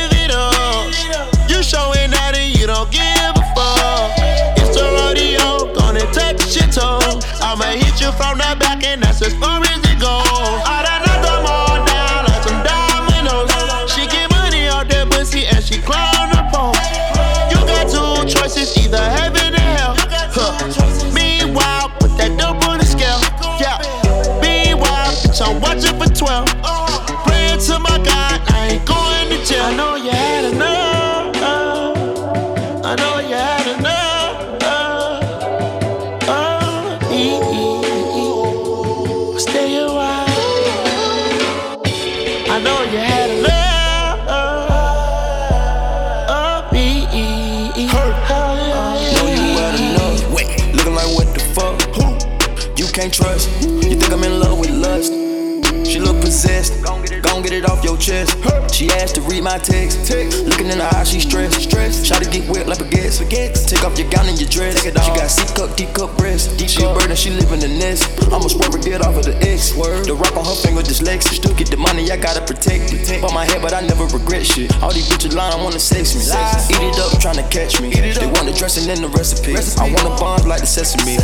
[58.03, 58.35] chest.
[58.75, 60.11] She asked to read my text.
[60.43, 61.61] Looking in her eyes, she stressed.
[61.61, 62.05] Stressed.
[62.05, 63.23] Try to get wet like baguettes.
[63.67, 64.83] Take off your gown and your dress.
[64.83, 66.59] She got C cup, D cup breast.
[66.67, 68.03] She a bird and she live in the nest.
[68.27, 69.73] I'ma swerve and get off of the X.
[69.75, 70.05] Word.
[70.05, 71.39] The rock on her finger dyslexic.
[71.39, 73.21] Still get the money, I gotta protect it.
[73.21, 74.75] Bought my head, but I never regret shit.
[74.83, 76.21] All these bitches lying, I wanna sex me.
[76.21, 77.89] Eat it up, tryna catch me.
[77.89, 79.55] They want the dressing in the recipe.
[79.55, 81.15] I wanna bond like the sesame.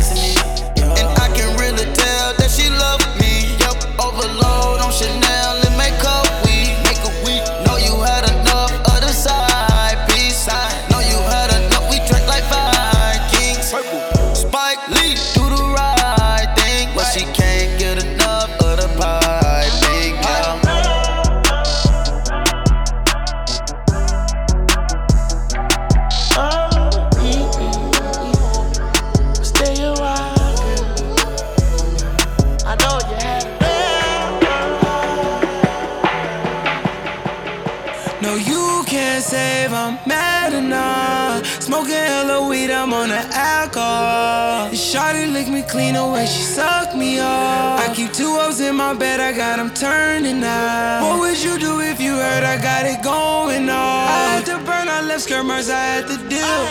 [39.30, 41.46] Save, I'm mad enough.
[41.62, 43.22] Smoking hella weed, I'm on the
[43.54, 44.70] alcohol.
[44.74, 47.78] Shawty lick me clean away, she suck me off.
[47.84, 51.02] I keep two O's in my bed, I got them turning out.
[51.04, 54.02] What would you do if you heard I got it going on?
[54.18, 56.62] I had to burn, I left skirmers, I had to deal.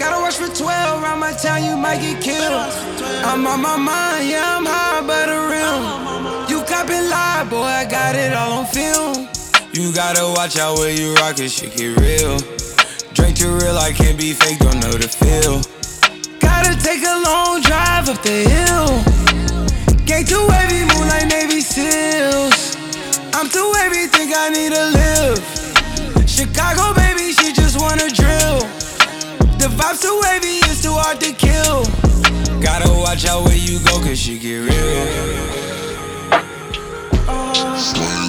[0.00, 2.72] Gotta watch for 12, around my town, you might get killed.
[3.30, 5.82] I'm on my mind, yeah, I'm high, but rim.
[6.50, 9.31] You copping lie, boy, I got it all on film.
[9.72, 12.36] You gotta watch out where you rock it, shit get real.
[13.14, 15.64] Drink too real, I can't be fake, don't know the feel.
[16.40, 19.00] Gotta take a long drive up the hill.
[20.04, 22.76] Gang too wavy, move like Navy SEALs.
[23.32, 25.40] I'm too wavy, think I need to live.
[26.28, 28.60] Chicago, baby, she just wanna drill.
[29.56, 31.88] The vibes too wavy, it's too hard to kill.
[32.60, 35.32] Gotta watch out where you go, cause she get real.
[37.26, 38.21] Oh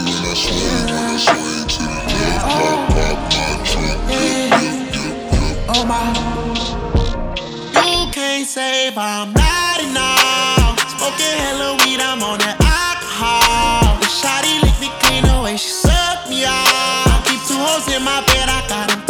[8.53, 10.77] save, I'm not enough.
[10.93, 13.97] Smoking hella weed, I'm on that alcohol.
[13.97, 17.25] The shawty lick me clean the way she suck me off.
[17.25, 19.02] Keep two hoes in my bed, I got them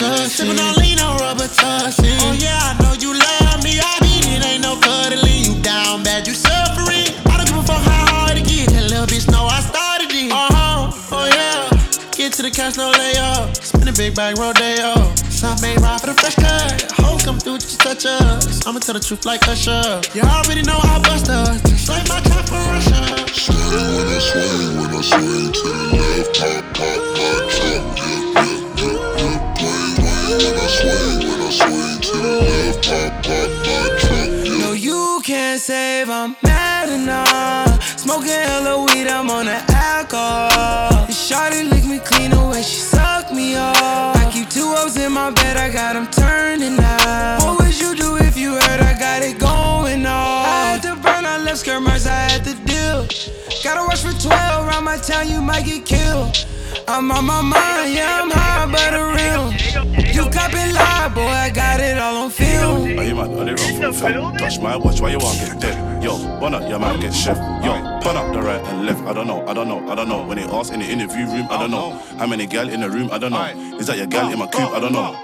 [0.00, 0.16] no, no.
[0.26, 2.18] Sippin' on lean, no rubber tussin'.
[2.22, 5.44] Oh yeah, I know you love me, I mean it ain't no cuddling.
[5.44, 7.08] You down bad, you suffering.
[7.26, 10.10] I don't give a fuck how hard it get, that little bitch know I started
[10.10, 10.32] it.
[10.32, 11.68] Uh-huh, oh yeah.
[12.12, 13.54] Get to the cash, no layup.
[13.62, 15.14] Spin a big bag, rodeo.
[15.30, 16.90] Some made ride for the fresh cut.
[16.98, 18.66] Hoes come through, just touch us.
[18.66, 20.02] I'ma tell the truth like Usher.
[20.12, 21.62] You already know I bust us.
[21.62, 22.98] Just like my trap from Russia.
[23.30, 23.54] Swing
[23.94, 27.77] when I swing, when I swing to the left, pop, pop, my trunk,
[30.38, 34.58] when I swing, when I swing to the left, pop, pop, my trunk, yeah.
[34.58, 37.98] No, you can't save, I'm mad enough.
[37.98, 41.06] Smoking hella weed, I'm on the alcohol.
[41.06, 43.76] The shawty lick me clean the way she suck me off.
[44.16, 47.42] I keep two O's in my bed, I got them turning out.
[47.42, 50.44] What would you do if you heard I got it going on?
[50.46, 53.06] I had to burn, I left skirt I had to deal.
[53.64, 56.46] Gotta watch for 12, around my town, you might get killed.
[56.90, 59.52] I'm on my mind, yeah, I'm high, but a real.
[60.10, 62.98] You copping lie, boy, I got it all on film.
[62.98, 63.30] Are you mad?
[63.30, 64.38] Are they wrong from fed?
[64.38, 66.02] Touch my watch, why you want get dead?
[66.02, 67.36] Yo, one up, your man get chef.
[67.62, 69.02] Yo, pun up the right and left.
[69.02, 70.26] I don't know, I don't know, I don't know.
[70.26, 71.90] When they ask in the interview room, I don't know.
[72.16, 73.76] How many gal in the room, I don't know.
[73.78, 74.70] Is that your gal in my coop?
[74.70, 75.14] I don't know.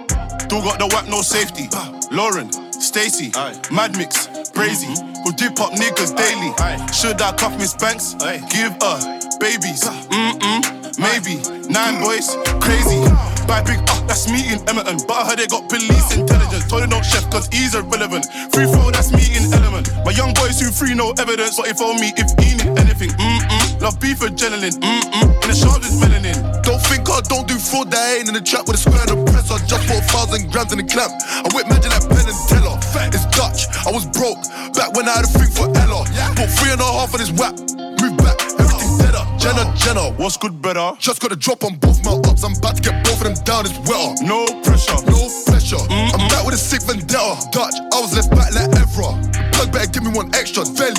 [0.41, 1.71] Still got the whack, no safety.
[2.11, 3.33] Lauren, Stacy,
[3.73, 4.93] Mad Mix, Brazy,
[5.25, 6.53] who dip up niggas daily.
[6.93, 8.13] Should I cuff Miss Banks?
[8.53, 9.83] Give her babies.
[10.13, 11.41] Mm-mm, maybe.
[11.69, 13.01] Nine boys, crazy.
[13.47, 14.99] Buy big up, that's me in Edmonton.
[15.07, 16.69] But I heard they got police intelligence.
[16.69, 18.27] Told them don't chef, cause he's irrelevant.
[18.53, 19.93] Free throw, that's me in element.
[20.05, 23.11] My young boys who free no evidence, but if on me, if he need anything,
[23.17, 23.81] mm-mm.
[23.81, 25.43] Love beef adrenaline, mm-mm.
[25.43, 26.37] In the shoulders, melanin.
[26.63, 29.13] Don't think I don't do fraud that ain't in the trap with a square and
[29.13, 29.51] a press.
[29.51, 31.13] I just bought a thousand grams in the clamp.
[31.13, 32.77] I whip magic like Penn and Teller.
[33.13, 34.41] It's Dutch, I was broke
[34.73, 36.05] back when I had a thing for Ella.
[36.37, 37.59] Put three and a half on this whap.
[38.01, 38.74] Move back.
[39.45, 40.93] Jenna, Jenna, what's good, better?
[40.99, 42.45] Just got a drop on both my ups.
[42.45, 44.25] I'm about to get both of them down, it's wetter.
[44.25, 45.77] No pressure, no pressure.
[45.91, 47.37] I'm back with a sick vendetta.
[47.53, 49.13] Dutch, I was left back like Evra.
[49.53, 50.95] Plug better give me one extra, Valley.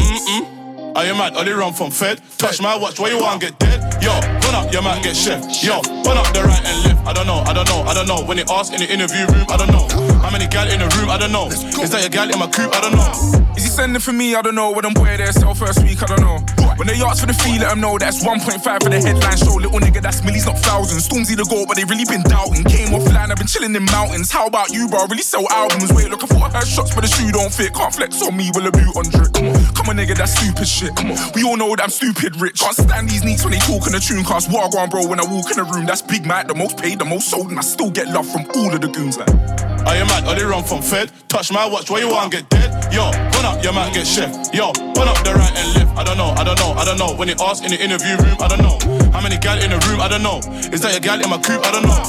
[0.00, 0.63] Mm-mm.
[0.94, 1.34] Are you mad?
[1.34, 2.20] They run from Fed?
[2.38, 3.82] Touch my watch, where you want get dead?
[4.00, 5.42] Yo, run up, you might get chef.
[5.62, 7.06] Yo, run up the right and left.
[7.06, 8.24] I don't know, I don't know, I don't know.
[8.24, 9.88] When they ask in the interview room, I don't know.
[10.22, 11.10] How many gal in the room?
[11.10, 11.48] I don't know.
[11.48, 12.72] Is that your gal in my coop?
[12.72, 13.10] I don't know.
[13.56, 14.36] Is he sending for me?
[14.36, 14.70] I don't know.
[14.70, 16.38] When them boy there sell first week, I don't know.
[16.76, 19.54] When they ask for the fee, let them know that's 1.5 for the headline show.
[19.54, 21.06] Little nigga, that's millies, not thousands.
[21.06, 22.64] Stormzy the goal, but they really been doubting.
[22.64, 24.30] Came offline, I've been chilling in mountains.
[24.30, 25.06] How about you, bro?
[25.06, 25.92] Really sell albums.
[25.92, 27.74] Wait, look, I thought shots, but the shoe don't fit.
[27.74, 29.32] Can't flex on me with a boot on drip.
[29.74, 30.83] Come on, nigga, that's stupid shit.
[30.90, 32.60] On, we all know that I'm stupid rich.
[32.60, 34.52] Can't stand these neeks when they talk in the tune cast.
[34.52, 36.54] What I go on, bro, when I walk in the room, that's Big Mac, the
[36.54, 39.16] most paid, the most sold, and I still get love from all of the goons,
[39.16, 39.73] like.
[39.86, 40.24] Are you mad?
[40.26, 41.10] Are they run from Fed?
[41.28, 42.92] Touch my watch, why you want get dead?
[42.92, 44.30] Yo, run up, you might get chef.
[44.54, 45.96] Yo, run up the right and left.
[45.96, 47.14] I don't know, I don't know, I don't know.
[47.14, 48.78] When they ask in the interview room, I don't know.
[49.12, 50.00] How many gal in the room?
[50.00, 50.38] I don't know.
[50.72, 51.64] Is that your gal in my coop?
[51.64, 52.02] I don't know.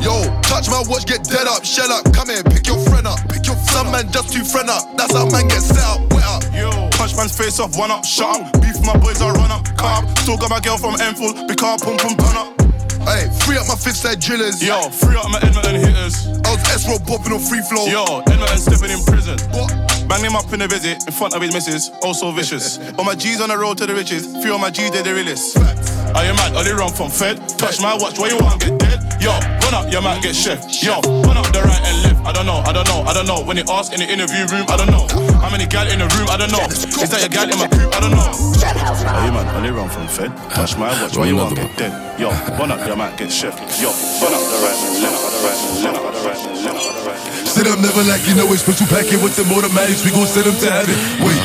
[0.00, 3.18] Yo, touch my watch, get dead up, shell up, come here, pick your friend up,
[3.28, 4.96] pick your friend some man just too friend up.
[4.96, 6.42] That's how man get set up, wet up.
[6.54, 8.60] Yo, punch man's face off, one up, shut up.
[8.60, 10.06] Beef my boys, I run up, carb.
[10.18, 12.61] Still got my girl from Enfield, big car, pum pum, turn up.
[13.04, 14.62] Hey, free up my fifth side drillers.
[14.62, 16.26] Yo, free up my Edmonton hitters.
[16.46, 17.86] I was S-Roll bopping on free flow.
[17.86, 19.38] Yo, Edmonton stepping in prison.
[19.50, 19.74] What?
[20.08, 22.78] Bang him up in a visit in front of his missus, oh so vicious.
[22.98, 25.14] All my G's on the road to the riches, few of my G's they the
[25.14, 25.56] realest.
[25.56, 26.54] Are you mad?
[26.54, 27.38] Are they run from Fed?
[27.58, 29.00] Touch my watch, why you want get dead?
[29.20, 30.60] Yo, run up, you might get chef.
[30.82, 32.11] Yo, run up the right and left.
[32.24, 33.42] I don't know, I don't know, I don't know.
[33.42, 35.10] When they ask in the interview room, I don't know.
[35.42, 36.30] How many gal in the room?
[36.30, 36.62] I don't know.
[36.70, 37.90] Is that your gal in my coop?
[37.90, 38.22] I don't know.
[38.22, 39.50] Are you mad?
[39.50, 40.30] Are they run from Fed?
[40.54, 41.90] Touch my watch, why you want get dead?
[42.20, 43.58] Yo, run up, you might get chef.
[43.82, 43.90] Yo,
[44.22, 47.02] run up the right and left, the right and left, the right and left, the
[47.10, 47.50] right and left.
[47.50, 50.06] Sit up, never like you know it's special packet with them automatics.
[50.06, 50.94] We gon' send them to heaven.
[51.26, 51.42] Wait,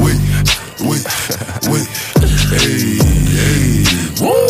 [0.00, 0.16] wait,
[0.80, 1.04] wait,
[1.68, 1.84] wait.
[2.56, 3.04] Hey,
[3.36, 3.84] hey.
[4.24, 4.48] Woo!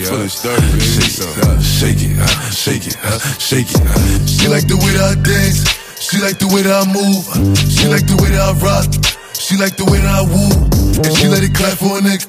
[0.00, 3.80] Uh, shake it, uh, shake it.
[3.84, 4.24] Uh.
[4.24, 5.68] She like the way that I dance.
[6.00, 7.28] She like the way that I move.
[7.68, 8.88] She like the way that I rock.
[9.36, 10.48] She like the way that I woo.
[10.96, 12.24] And she let it clap for a nigga.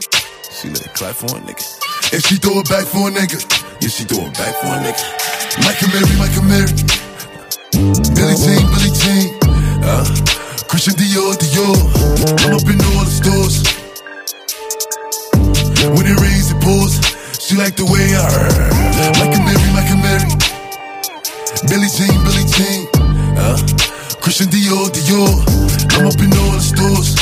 [0.52, 1.64] She let it clap for a nigga.
[2.12, 3.40] And she throw it back for a nigga.
[3.80, 5.00] Yeah, she throw it back for a nigga.
[5.64, 6.74] Michael Mary, Michael Mary.
[8.12, 9.40] Billy Jean, Billy Jean.
[9.88, 10.04] Uh,
[10.68, 11.80] Christian Dior, Dior.
[12.44, 13.64] I'm up in all the stores.
[15.96, 17.13] When it rains, it pours.
[17.44, 18.72] She like the way I heard.
[19.20, 20.32] Michael Mary, Michael Mary.
[21.68, 22.88] Billy Jean, Billy Jean.
[23.36, 23.60] Uh,
[24.24, 25.44] Christian Dior, Dior.
[25.92, 27.20] I'm up in all the stores.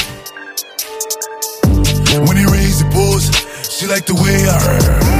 [2.21, 3.33] When it rains, it pours.
[3.65, 4.61] She like the way I.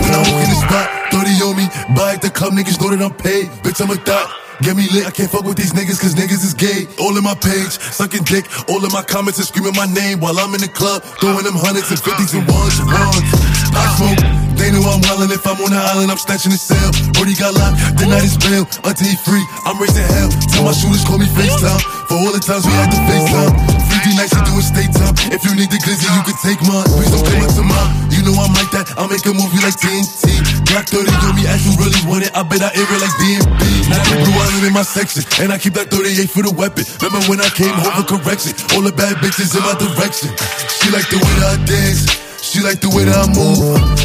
[0.06, 1.66] When I walk in the spot, 30 on me.
[1.97, 3.49] Buy at the club, niggas know that I'm paid.
[3.66, 4.30] Bitch, I'm a thot.
[4.62, 6.86] Get me lit, I can't fuck with these niggas cause niggas is gay.
[7.01, 8.45] All in my page, sucking dick.
[8.70, 11.01] All in my comments and screaming my name while I'm in the club.
[11.18, 13.26] Throwing them hundreds and fifties and ones and ones.
[13.74, 14.22] I smoke.
[14.62, 16.93] They know I'm wildin' if I'm on the island, I'm snatching the cell.
[17.18, 18.70] Brody got locked, the night is bail.
[18.86, 20.30] Until he free, I'm raising hell.
[20.53, 21.82] Tell my shooters call me FaceTime.
[22.05, 23.90] For all the times we had to FaceTime.
[24.28, 25.15] 50 nights to do time.
[25.34, 26.86] If you need the glizzy, you can take mine.
[26.93, 27.89] Please don't come up to mine.
[28.13, 28.93] You know I'm like that.
[28.93, 30.45] I'll make a movie like TNT.
[30.69, 32.32] Black 30 on me, as you really want it.
[32.38, 33.61] I bet I air it like DMB.
[33.89, 35.26] Now the blue in my section.
[35.41, 36.86] And I keep that 38 for the weapon.
[37.01, 38.53] Remember when I came home for correction?
[38.78, 40.30] All the bad bitches in my direction.
[40.69, 42.05] She like the way that I dance.
[42.45, 43.57] She like the way that I move.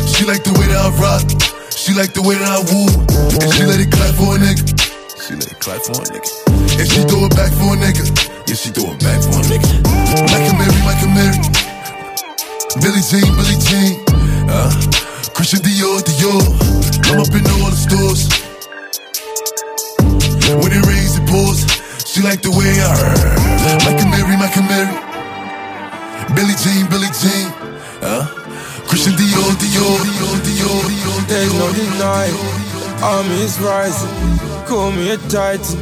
[0.09, 1.27] She like the way that I rock.
[1.69, 2.89] She like the way that I woo.
[3.45, 4.86] And she let it clap for a nigga.
[5.17, 6.29] She let it clap for a nigga.
[6.77, 8.05] And she throw it back for a nigga.
[8.47, 9.81] Yeah, she throw it back for a nigga.
[10.29, 11.39] Michael Mary, Michael Mary.
[12.85, 14.05] Billy Jean, Billy Jean.
[14.47, 14.71] Uh,
[15.33, 16.45] Christian Dior, Dior.
[17.09, 18.29] I'm up in all the stores.
[20.61, 21.65] When it rains, it pours.
[22.05, 23.37] She like the way I heard.
[23.89, 24.95] a Mary, like a Mary.
[26.37, 27.49] Billy Jean, Billy Jean.
[28.05, 28.29] Uh,
[28.87, 31.27] Christian Dior, Dior, Dior, Dior, Dior.
[31.27, 32.66] There's no denying,
[33.03, 34.11] army is rising.
[34.67, 35.79] Call me a titan,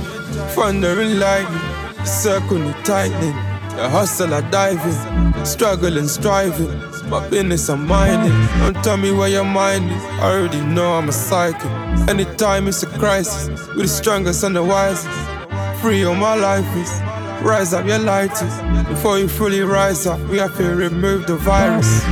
[0.55, 3.35] thunder and lightning, circle me tightening.
[3.77, 6.81] The hustle I diving, struggling, striving.
[7.09, 8.33] My business I'm minding.
[8.61, 10.03] Don't tell me where your mind is.
[10.21, 11.71] I already know I'm a psychic.
[12.09, 15.09] Anytime it's a crisis, we the strongest and the wisest.
[15.81, 16.91] Free all my life is.
[17.43, 18.55] Rise up your lighters.
[18.89, 22.05] Before you fully rise up, we have to remove the virus.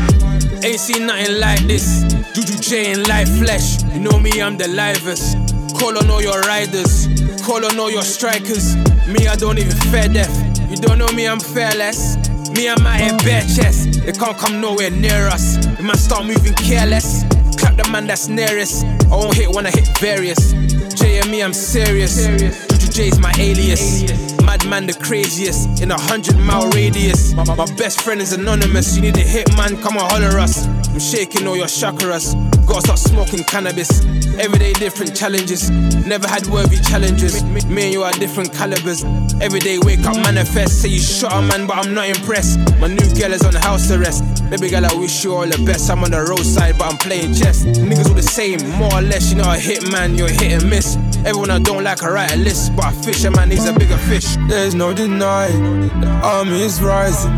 [0.65, 2.22] Ain't seen nothing like this.
[2.35, 3.83] Juju J in live flesh.
[3.93, 5.37] You know me, I'm the livest.
[5.79, 7.07] Call on all your riders.
[7.43, 8.75] Call on all your strikers.
[9.07, 10.33] Me, I don't even fear death.
[10.71, 12.17] You don't know me, I'm fearless.
[12.57, 14.03] Me, I'm out here bare chest.
[14.05, 15.59] They can't come nowhere near us.
[15.79, 17.25] We might start moving careless.
[17.59, 18.85] Clap the man that's nearest.
[18.85, 20.53] I won't hit when I hit various.
[20.95, 22.17] J and me, I'm serious.
[22.27, 24.32] Juju J's my alias.
[24.45, 27.33] Madman the craziest in a hundred mile radius.
[27.35, 27.45] My,
[27.77, 28.97] best friend is anonymous.
[28.97, 30.67] You need a hit man, come and holler us.
[30.67, 32.35] I'm shaking all your chakras.
[32.67, 34.05] Gotta start smoking cannabis.
[34.39, 35.71] Every day different challenges.
[35.71, 37.43] Never had worthy challenges.
[37.45, 39.05] Me, and you are different calibers.
[39.41, 40.83] Every day wake up manifest.
[40.83, 42.59] Say you shot a man, but I'm not impressed.
[42.79, 44.25] My new girl is on house arrest.
[44.51, 45.91] Baby girl, I wish you all the best.
[45.91, 47.65] I'm on the roadside, but I'm playing chess.
[47.65, 49.31] Niggas all the same, more or less.
[49.31, 50.97] You know a hit man, you're hit and miss.
[51.25, 52.75] Everyone I don't like, I write a list.
[52.75, 54.37] But a fisherman needs a bigger fish.
[54.49, 57.33] There's no denying, the army is rising.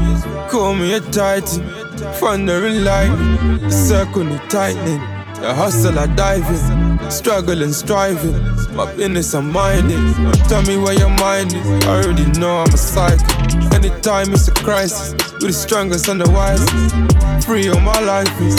[0.49, 1.62] Call me a titan,
[2.14, 5.01] thunder and lightning, circle me tightening.
[5.41, 8.32] The hustle I dive diving, struggling, striving.
[8.74, 10.14] My business I'm minding.
[10.49, 11.66] Tell me where your mind is.
[11.85, 13.28] I already know I'm a psychic.
[13.74, 17.47] Anytime it's a crisis, we the strongest and the wisest.
[17.47, 18.57] Free all my life is.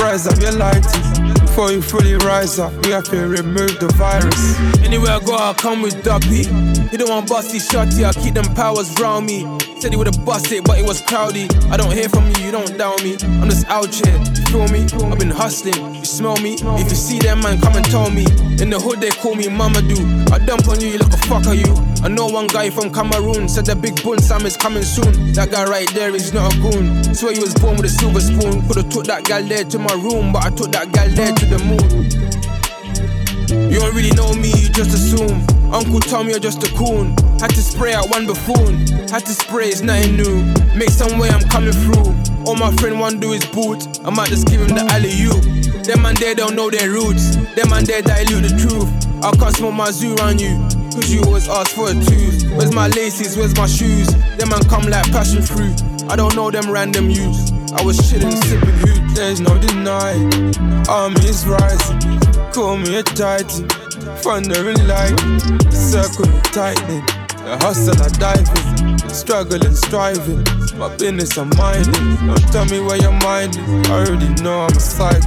[0.00, 1.21] Rise up your lighters.
[1.52, 4.58] Before you fully rise up, we have to remove the virus.
[4.82, 6.48] Anywhere I go, I come with Duppy.
[6.90, 9.44] You don't want busty shotty, I keep them powers round me.
[9.82, 11.48] Said he would've bust it, but it was cloudy.
[11.66, 13.16] I don't hear from you, you don't doubt me.
[13.42, 14.86] I'm just out here, you feel me?
[15.10, 16.54] I've been hustling, you smell me?
[16.78, 18.22] If you see that man, come and tell me.
[18.62, 20.30] In the hood, they call me Mamadou.
[20.30, 21.74] I dump on you, you look a fucker, you?
[22.04, 25.32] I know one guy from Cameroon said the big bun Sam is coming soon.
[25.34, 27.02] That guy right there is not a goon.
[27.12, 28.62] Swear he was born with a silver spoon.
[28.68, 31.46] Could've took that gal there to my room, but I took that gal there to
[31.46, 32.11] the moon.
[33.72, 35.40] You don't really know me, you just assume.
[35.72, 37.16] Uncle told me you're just a coon.
[37.40, 38.86] Had to spray out one buffoon.
[39.08, 40.44] Had to spray, it's nothing new.
[40.76, 42.12] Make some way, I'm coming through.
[42.44, 43.88] All my friend want do is boot.
[44.04, 45.32] I might just give him the alley you.
[45.84, 47.34] Them man there don't know their roots.
[47.56, 48.92] Them man there dilute the truth.
[49.24, 50.60] I can't smoke my zoo on you.
[50.92, 52.52] Cause you always ask for a tooth.
[52.52, 53.38] Where's my laces?
[53.38, 54.08] Where's my shoes?
[54.36, 55.80] Them man come like passion fruit.
[56.10, 57.50] I don't know them random use.
[57.72, 59.16] I was chilling, sipping hoot.
[59.16, 60.28] There's no denying,
[60.90, 62.41] army is rising.
[62.52, 63.66] Call me a titan,
[64.20, 65.40] thunder and lightning,
[65.70, 67.02] circle tightening.
[67.42, 68.46] The hustle I dive
[68.84, 70.44] in, struggling, striving.
[70.78, 72.26] My business I'm minding.
[72.26, 73.90] Don't tell me where your mind is.
[73.90, 75.26] I already know I'm a psycho.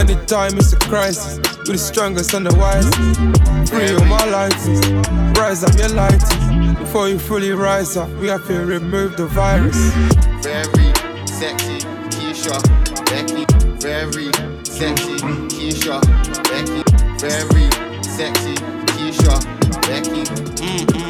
[0.00, 3.70] Anytime it's a crisis, we the strongest and the wisest.
[3.70, 4.84] Free all my lighters,
[5.38, 6.76] rise up your lighters.
[6.76, 9.78] Before you fully rise up, we have to remove the virus.
[10.42, 10.90] Very
[11.28, 12.58] sexy, Keisha,
[13.06, 13.46] Becky.
[13.78, 15.14] Very sexy,
[15.54, 16.00] Keisha,
[16.50, 16.82] Becky.
[17.20, 17.70] Very
[18.02, 18.54] sexy,
[18.90, 19.34] Keisha,
[19.86, 20.24] Becky.
[20.60, 21.04] Mm-hmm,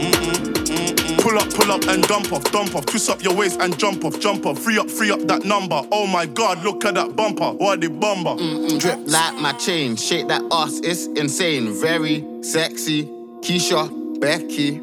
[0.00, 2.86] mm-hmm, mm-hmm, pull up, pull up and dump off, dump off.
[2.86, 4.58] Twist up your waist and jump off, jump off.
[4.58, 5.80] Free up, free up that number.
[5.92, 7.52] Oh my god, look at that bumper.
[7.52, 8.30] What the bumper?
[8.30, 11.72] Mm, Drip like my chain, shake that ass, it's insane.
[11.72, 13.04] Very sexy,
[13.42, 14.80] Keisha, Becky.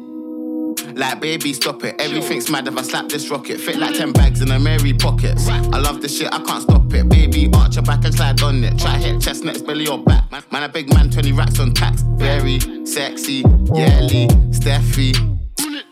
[0.94, 2.00] Like baby, stop it.
[2.00, 3.58] Everything's mad if I slap this rocket.
[3.58, 5.48] Fit like 10 bags in a Mary pockets.
[5.48, 7.08] I love this shit, I can't stop it.
[7.08, 8.78] Baby, arch your back and slide on it.
[8.78, 10.24] Try hit chest, next belly or back.
[10.50, 12.02] Man, a big man, 20 racks on tax.
[12.02, 13.42] Very sexy,
[13.74, 15.38] Yelly, Steffi.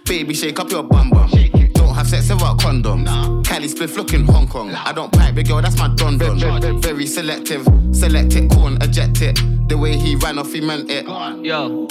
[0.06, 1.30] Baby, shake up your bum bum.
[1.74, 3.46] Don't have sex without condoms.
[3.46, 4.70] Cali spliff looking Hong Kong.
[4.74, 6.80] I don't pipe, big girl, that's my don don.
[6.82, 9.38] Very selective, select it, corn, eject it.
[9.68, 11.06] The way he ran off, he meant it.
[11.44, 11.88] Yo.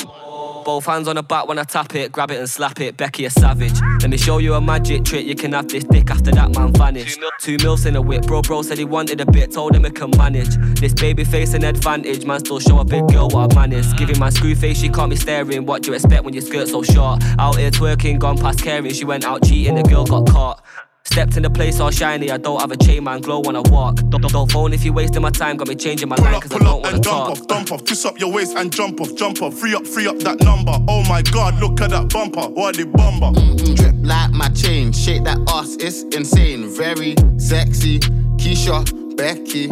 [0.63, 2.97] Both hands on the back when I tap it, grab it and slap it.
[2.97, 3.79] Becky a savage.
[4.01, 5.25] Let me show you a magic trick.
[5.25, 7.19] You can have this dick after that man vanished.
[7.39, 8.41] Two mils in a whip, bro.
[8.41, 10.55] Bro said he wanted a bit, told him he can manage.
[10.79, 12.39] This baby face an advantage, man.
[12.39, 13.95] Still show a big girl what I manage.
[13.97, 15.65] Giving my screw face, she can't staring.
[15.65, 17.23] What do you expect when your skirt so short?
[17.37, 18.93] Out here twerking, gone past caring.
[18.93, 20.63] She went out cheating, the girl got caught.
[21.11, 23.61] Stepped in the place all shiny, I don't have a chain, man, glow when I
[23.61, 23.95] walk.
[23.95, 26.53] Don't, don't, don't phone if you're wasting my time, got me changing my line, cause
[26.53, 27.29] I don't up wanna and dump talk.
[27.31, 27.83] off, dump off.
[27.83, 29.55] Twist up your waist and jump off, jump off.
[29.55, 30.71] Free up, free up that number.
[30.87, 32.41] Oh my god, look at that bumper.
[32.41, 33.31] What the bumper?
[33.73, 36.69] Drip like my chain, shake that ass, it's insane.
[36.69, 37.97] Very sexy,
[38.37, 38.85] Keisha,
[39.17, 39.67] Becky.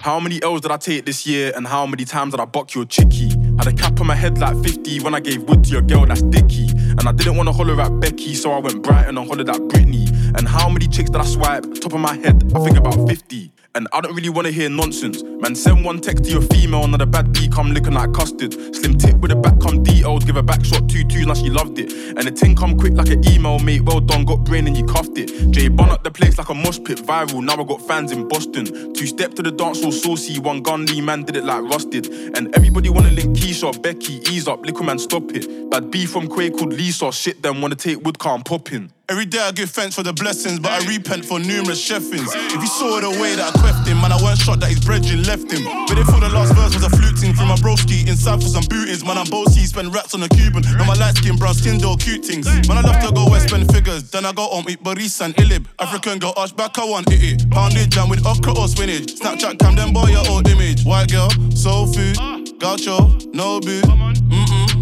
[0.00, 2.72] How many L's did I take this year and how many times did I buck
[2.74, 3.30] your chickie?
[3.58, 6.06] Had a cap on my head like 50 when I gave wood to your girl,
[6.06, 6.68] that's dicky.
[6.70, 10.08] And I didn't wanna holler at Becky, so I went Brighton and hollered at Britney.
[10.36, 11.64] And how many chicks did I swipe?
[11.80, 13.53] Top of my head, I think about 50.
[13.76, 15.24] And I don't really wanna hear nonsense.
[15.24, 18.52] Man, send one text to your female, another bad B come looking like custard.
[18.72, 21.50] Slim tip with a back come details, give a back shot two two, now she
[21.50, 21.92] loved it.
[22.16, 23.82] And the ting come quick like an email, mate.
[23.82, 25.50] Well done, got brain and you cuffed it.
[25.50, 27.42] Jay bun up the place like a mosh pit, viral.
[27.42, 28.94] Now I got fans in Boston.
[28.94, 32.06] Two step to the dance all saucy, one gun Lee man did it like rusted.
[32.36, 35.48] And everybody wanna link Keisha, Becky, ease up, liquor man stop it.
[35.70, 38.92] Bad B from Quay called Lisa, shit them wanna take wood car and pop in.
[39.10, 42.32] Every day I give thanks for the blessings, but I repent for numerous chefings.
[42.32, 44.80] If you saw the way that I queffed him, man, I weren't shot that his
[44.80, 45.60] brethren left him.
[45.84, 48.64] But if for the last verse was a fluting from my broski inside for some
[48.64, 50.64] bootings, man, I'm bossy, spend rats on a Cuban.
[50.80, 52.48] Now my light skin, brown skin, door cute things.
[52.64, 54.08] Man, I love to go west, spend figures.
[54.08, 55.68] Then I go home, eat Baris and Ilib.
[55.78, 57.20] African girl, arch back, I want it.
[57.20, 57.50] it.
[57.52, 59.20] Pounded jam with okra or spinach.
[59.20, 60.80] Snapchat cam, them boy, your old image.
[60.80, 62.16] White girl, soul food,
[62.56, 63.84] gaucho, no boo.
[63.84, 64.73] Mm-mm, mm-mm.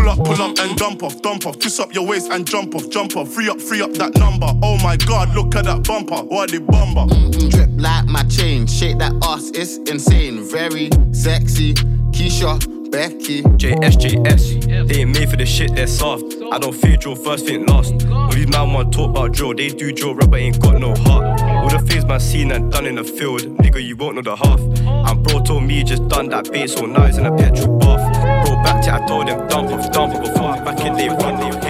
[0.00, 1.58] Pull up, pull up and dump off, dump off.
[1.58, 3.28] Twist up your waist and jump off, jump off.
[3.28, 4.46] Free up, free up that number.
[4.62, 6.22] Oh my god, look at that bumper.
[6.24, 7.12] What the bumper?
[7.14, 7.48] Mm-hmm.
[7.50, 10.42] Drip like my chain, shake that ass, it's insane.
[10.42, 11.74] Very sexy,
[12.14, 12.58] Keisha,
[12.90, 13.42] Becky.
[13.42, 16.24] JSJS, they ain't made for the shit, they're soft.
[16.50, 17.92] I don't fear drill, first thing lost.
[18.04, 21.40] When these man want talk about drill, they do drill, but ain't got no heart.
[21.40, 24.34] All the things man seen and done in the field, nigga, you won't know the
[24.34, 24.60] half.
[24.60, 28.46] And bro told me just done that bait, so now he's in a petrol bath.
[28.46, 31.36] Bro, back to I told him, dump off, dump off, before back in day one,
[31.36, 31.69] they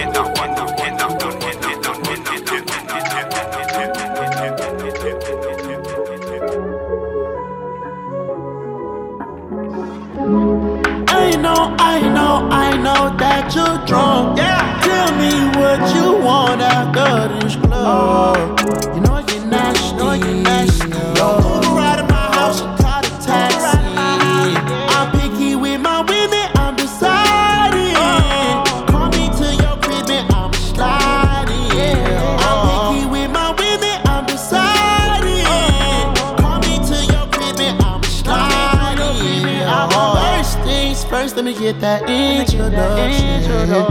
[12.83, 14.37] know, that you're drunk.
[14.37, 14.81] Yeah.
[14.81, 18.30] Tell me what you want after this club.
[41.71, 43.41] Get that introduction.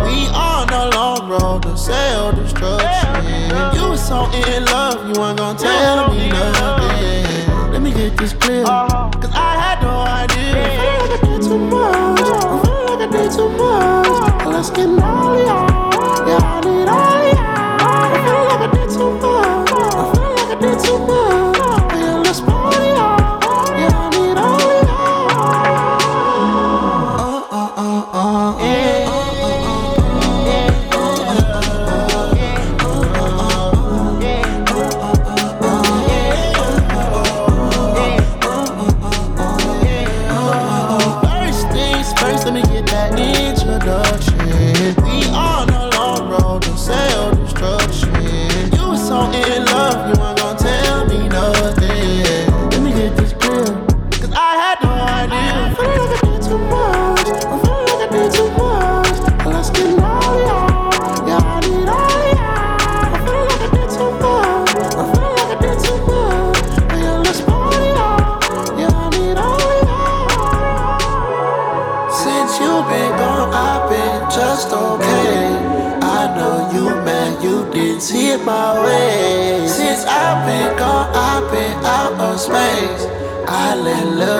[0.05, 3.74] We on the long road to self destruction.
[3.74, 7.72] You was so in love, you weren't gonna tell me nothing.
[7.72, 10.61] Let me get this clear, cause I had no idea.
[10.61, 12.20] I feel like I did too much.
[12.20, 14.47] I feel like I did too much.
[14.47, 16.28] Let's get all y'all.
[16.28, 17.81] Yeah, I need all y'all.
[17.81, 19.72] I feel like I did too much.
[19.72, 21.30] I feel like I did too much.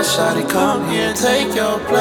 [0.03, 1.99] Shawty come here and take your place.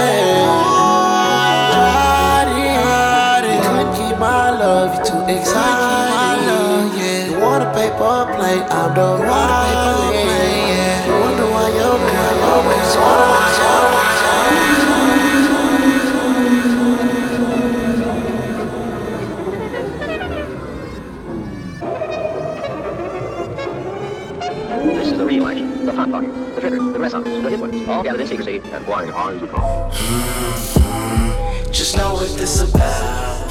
[1.75, 3.61] Ride it, ride it.
[3.61, 6.47] Couldn't keep my love, you too excited.
[6.47, 7.27] Love, yeah.
[7.29, 13.98] You want a paper plate, I'm the one You wonder why your girl always wanna,
[31.71, 33.49] Just know what this about.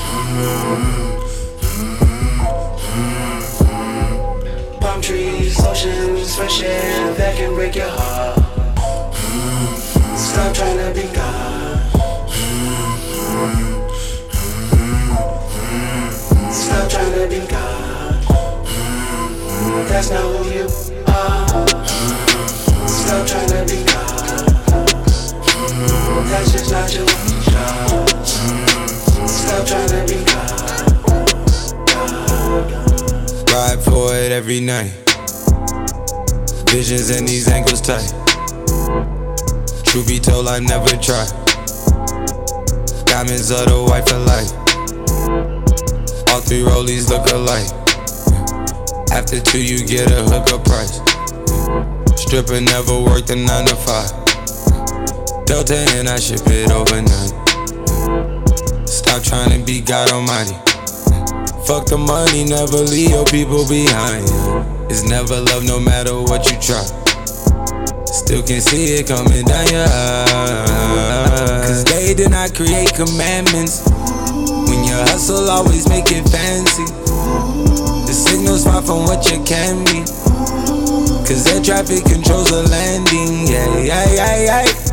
[4.80, 8.38] Palm trees, oceans, fresh air that can break your heart.
[10.16, 11.90] Stop trying to be God.
[16.52, 18.22] Stop trying to be God.
[19.88, 20.87] That's not who you.
[23.08, 23.96] Stop trying to be God.
[26.28, 28.08] That's just not your job.
[29.26, 30.60] Stop trying to be God.
[33.50, 34.92] Ride for it every night.
[36.68, 38.12] Visions and these ankles tight.
[39.84, 41.32] Truth be told, I never tried.
[43.06, 44.52] Diamonds are the white for life.
[46.28, 47.72] All three rollies look alike.
[49.10, 51.07] After two, you get a hookup price.
[52.28, 54.12] Stripper never worked a nine to five.
[55.46, 57.32] Delta and I ship it overnight.
[58.86, 60.52] Stop trying to be God Almighty.
[61.64, 64.28] Fuck the money, never leave your people behind.
[64.92, 66.84] It's never love, no matter what you try.
[68.04, 71.64] Still can see it coming down your eyes.
[71.64, 73.88] Cause they did not create commandments.
[74.68, 76.84] When you hustle, always make it fancy.
[78.04, 80.17] The signal's far from what you can be.
[81.28, 83.46] Cause air traffic controls the landing.
[83.48, 84.88] Yeah, yeah, yeah, yeah.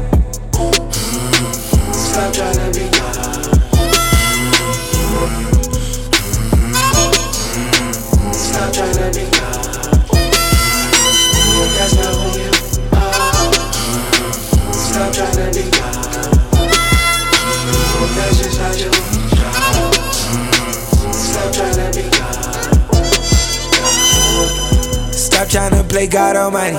[25.95, 26.75] Play God Almighty.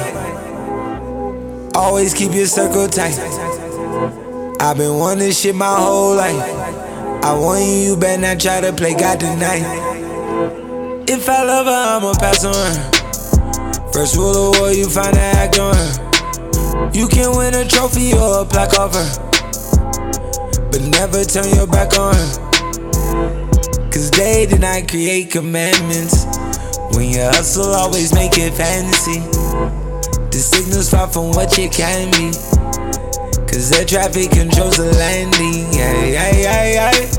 [1.74, 3.18] Always keep your circle tight.
[4.60, 6.36] I've been wanting shit my whole life.
[7.24, 9.64] I want you, you better not try to play God tonight.
[11.08, 13.90] If I love her, I'ma pass on her.
[13.90, 16.90] First rule of war, you find to act on her.
[16.92, 19.08] You can win a trophy or a plaque off her.
[20.70, 23.90] But never turn your back on her.
[23.90, 26.26] Cause they did not create commandments.
[26.96, 29.20] When you hustle, always make it fancy.
[30.32, 32.32] The signal's far from what you can be.
[33.44, 35.68] Cause the traffic controls the landing.
[35.76, 37.16] Yeah, yeah, yeah, yeah.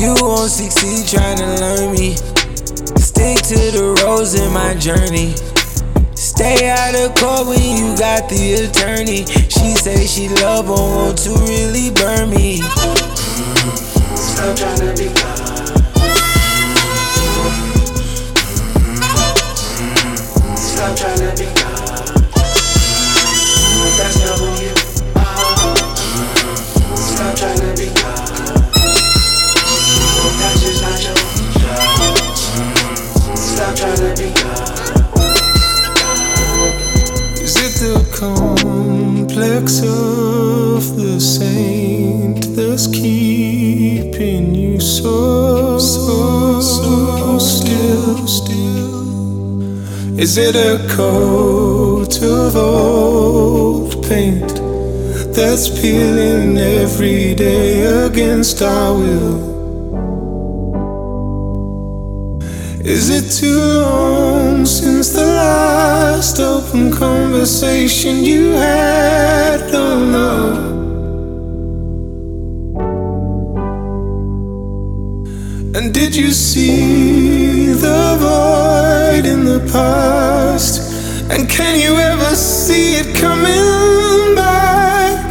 [0.00, 2.16] You won't succeed trying to learn me.
[2.96, 5.36] Stick to the roads in my journey.
[6.16, 9.28] Stay out of court when you got the attorney.
[9.52, 12.64] She say she love but want to really burn me.
[14.16, 15.29] Stop trying to be
[20.80, 22.08] Stop trying to be God.
[23.98, 24.72] That's not who you
[25.14, 25.76] are.
[26.96, 28.28] Stop trying to be God.
[30.40, 31.16] That's just not your
[31.60, 32.16] job.
[33.36, 34.72] Stop trying to be God.
[37.42, 46.39] Is it the complex of the saint that's keeping you so, so, so
[50.20, 54.52] Is it a coat of old paint
[55.34, 59.48] that's peeling every day against our will?
[62.84, 69.62] Is it too long since the last open conversation you had?
[69.62, 70.70] Oh, Don't know.
[75.78, 78.18] And did you see the
[79.20, 80.80] void in the past?
[81.30, 85.26] And can you ever see it coming back?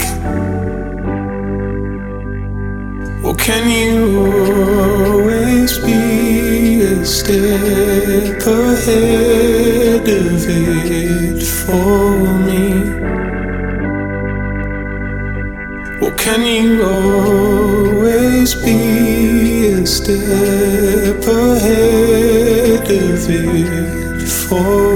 [3.24, 4.32] Or can you
[5.12, 12.64] always be a step ahead of it for me?
[16.06, 22.09] Or Can you always be a step ahead
[22.92, 24.89] of it for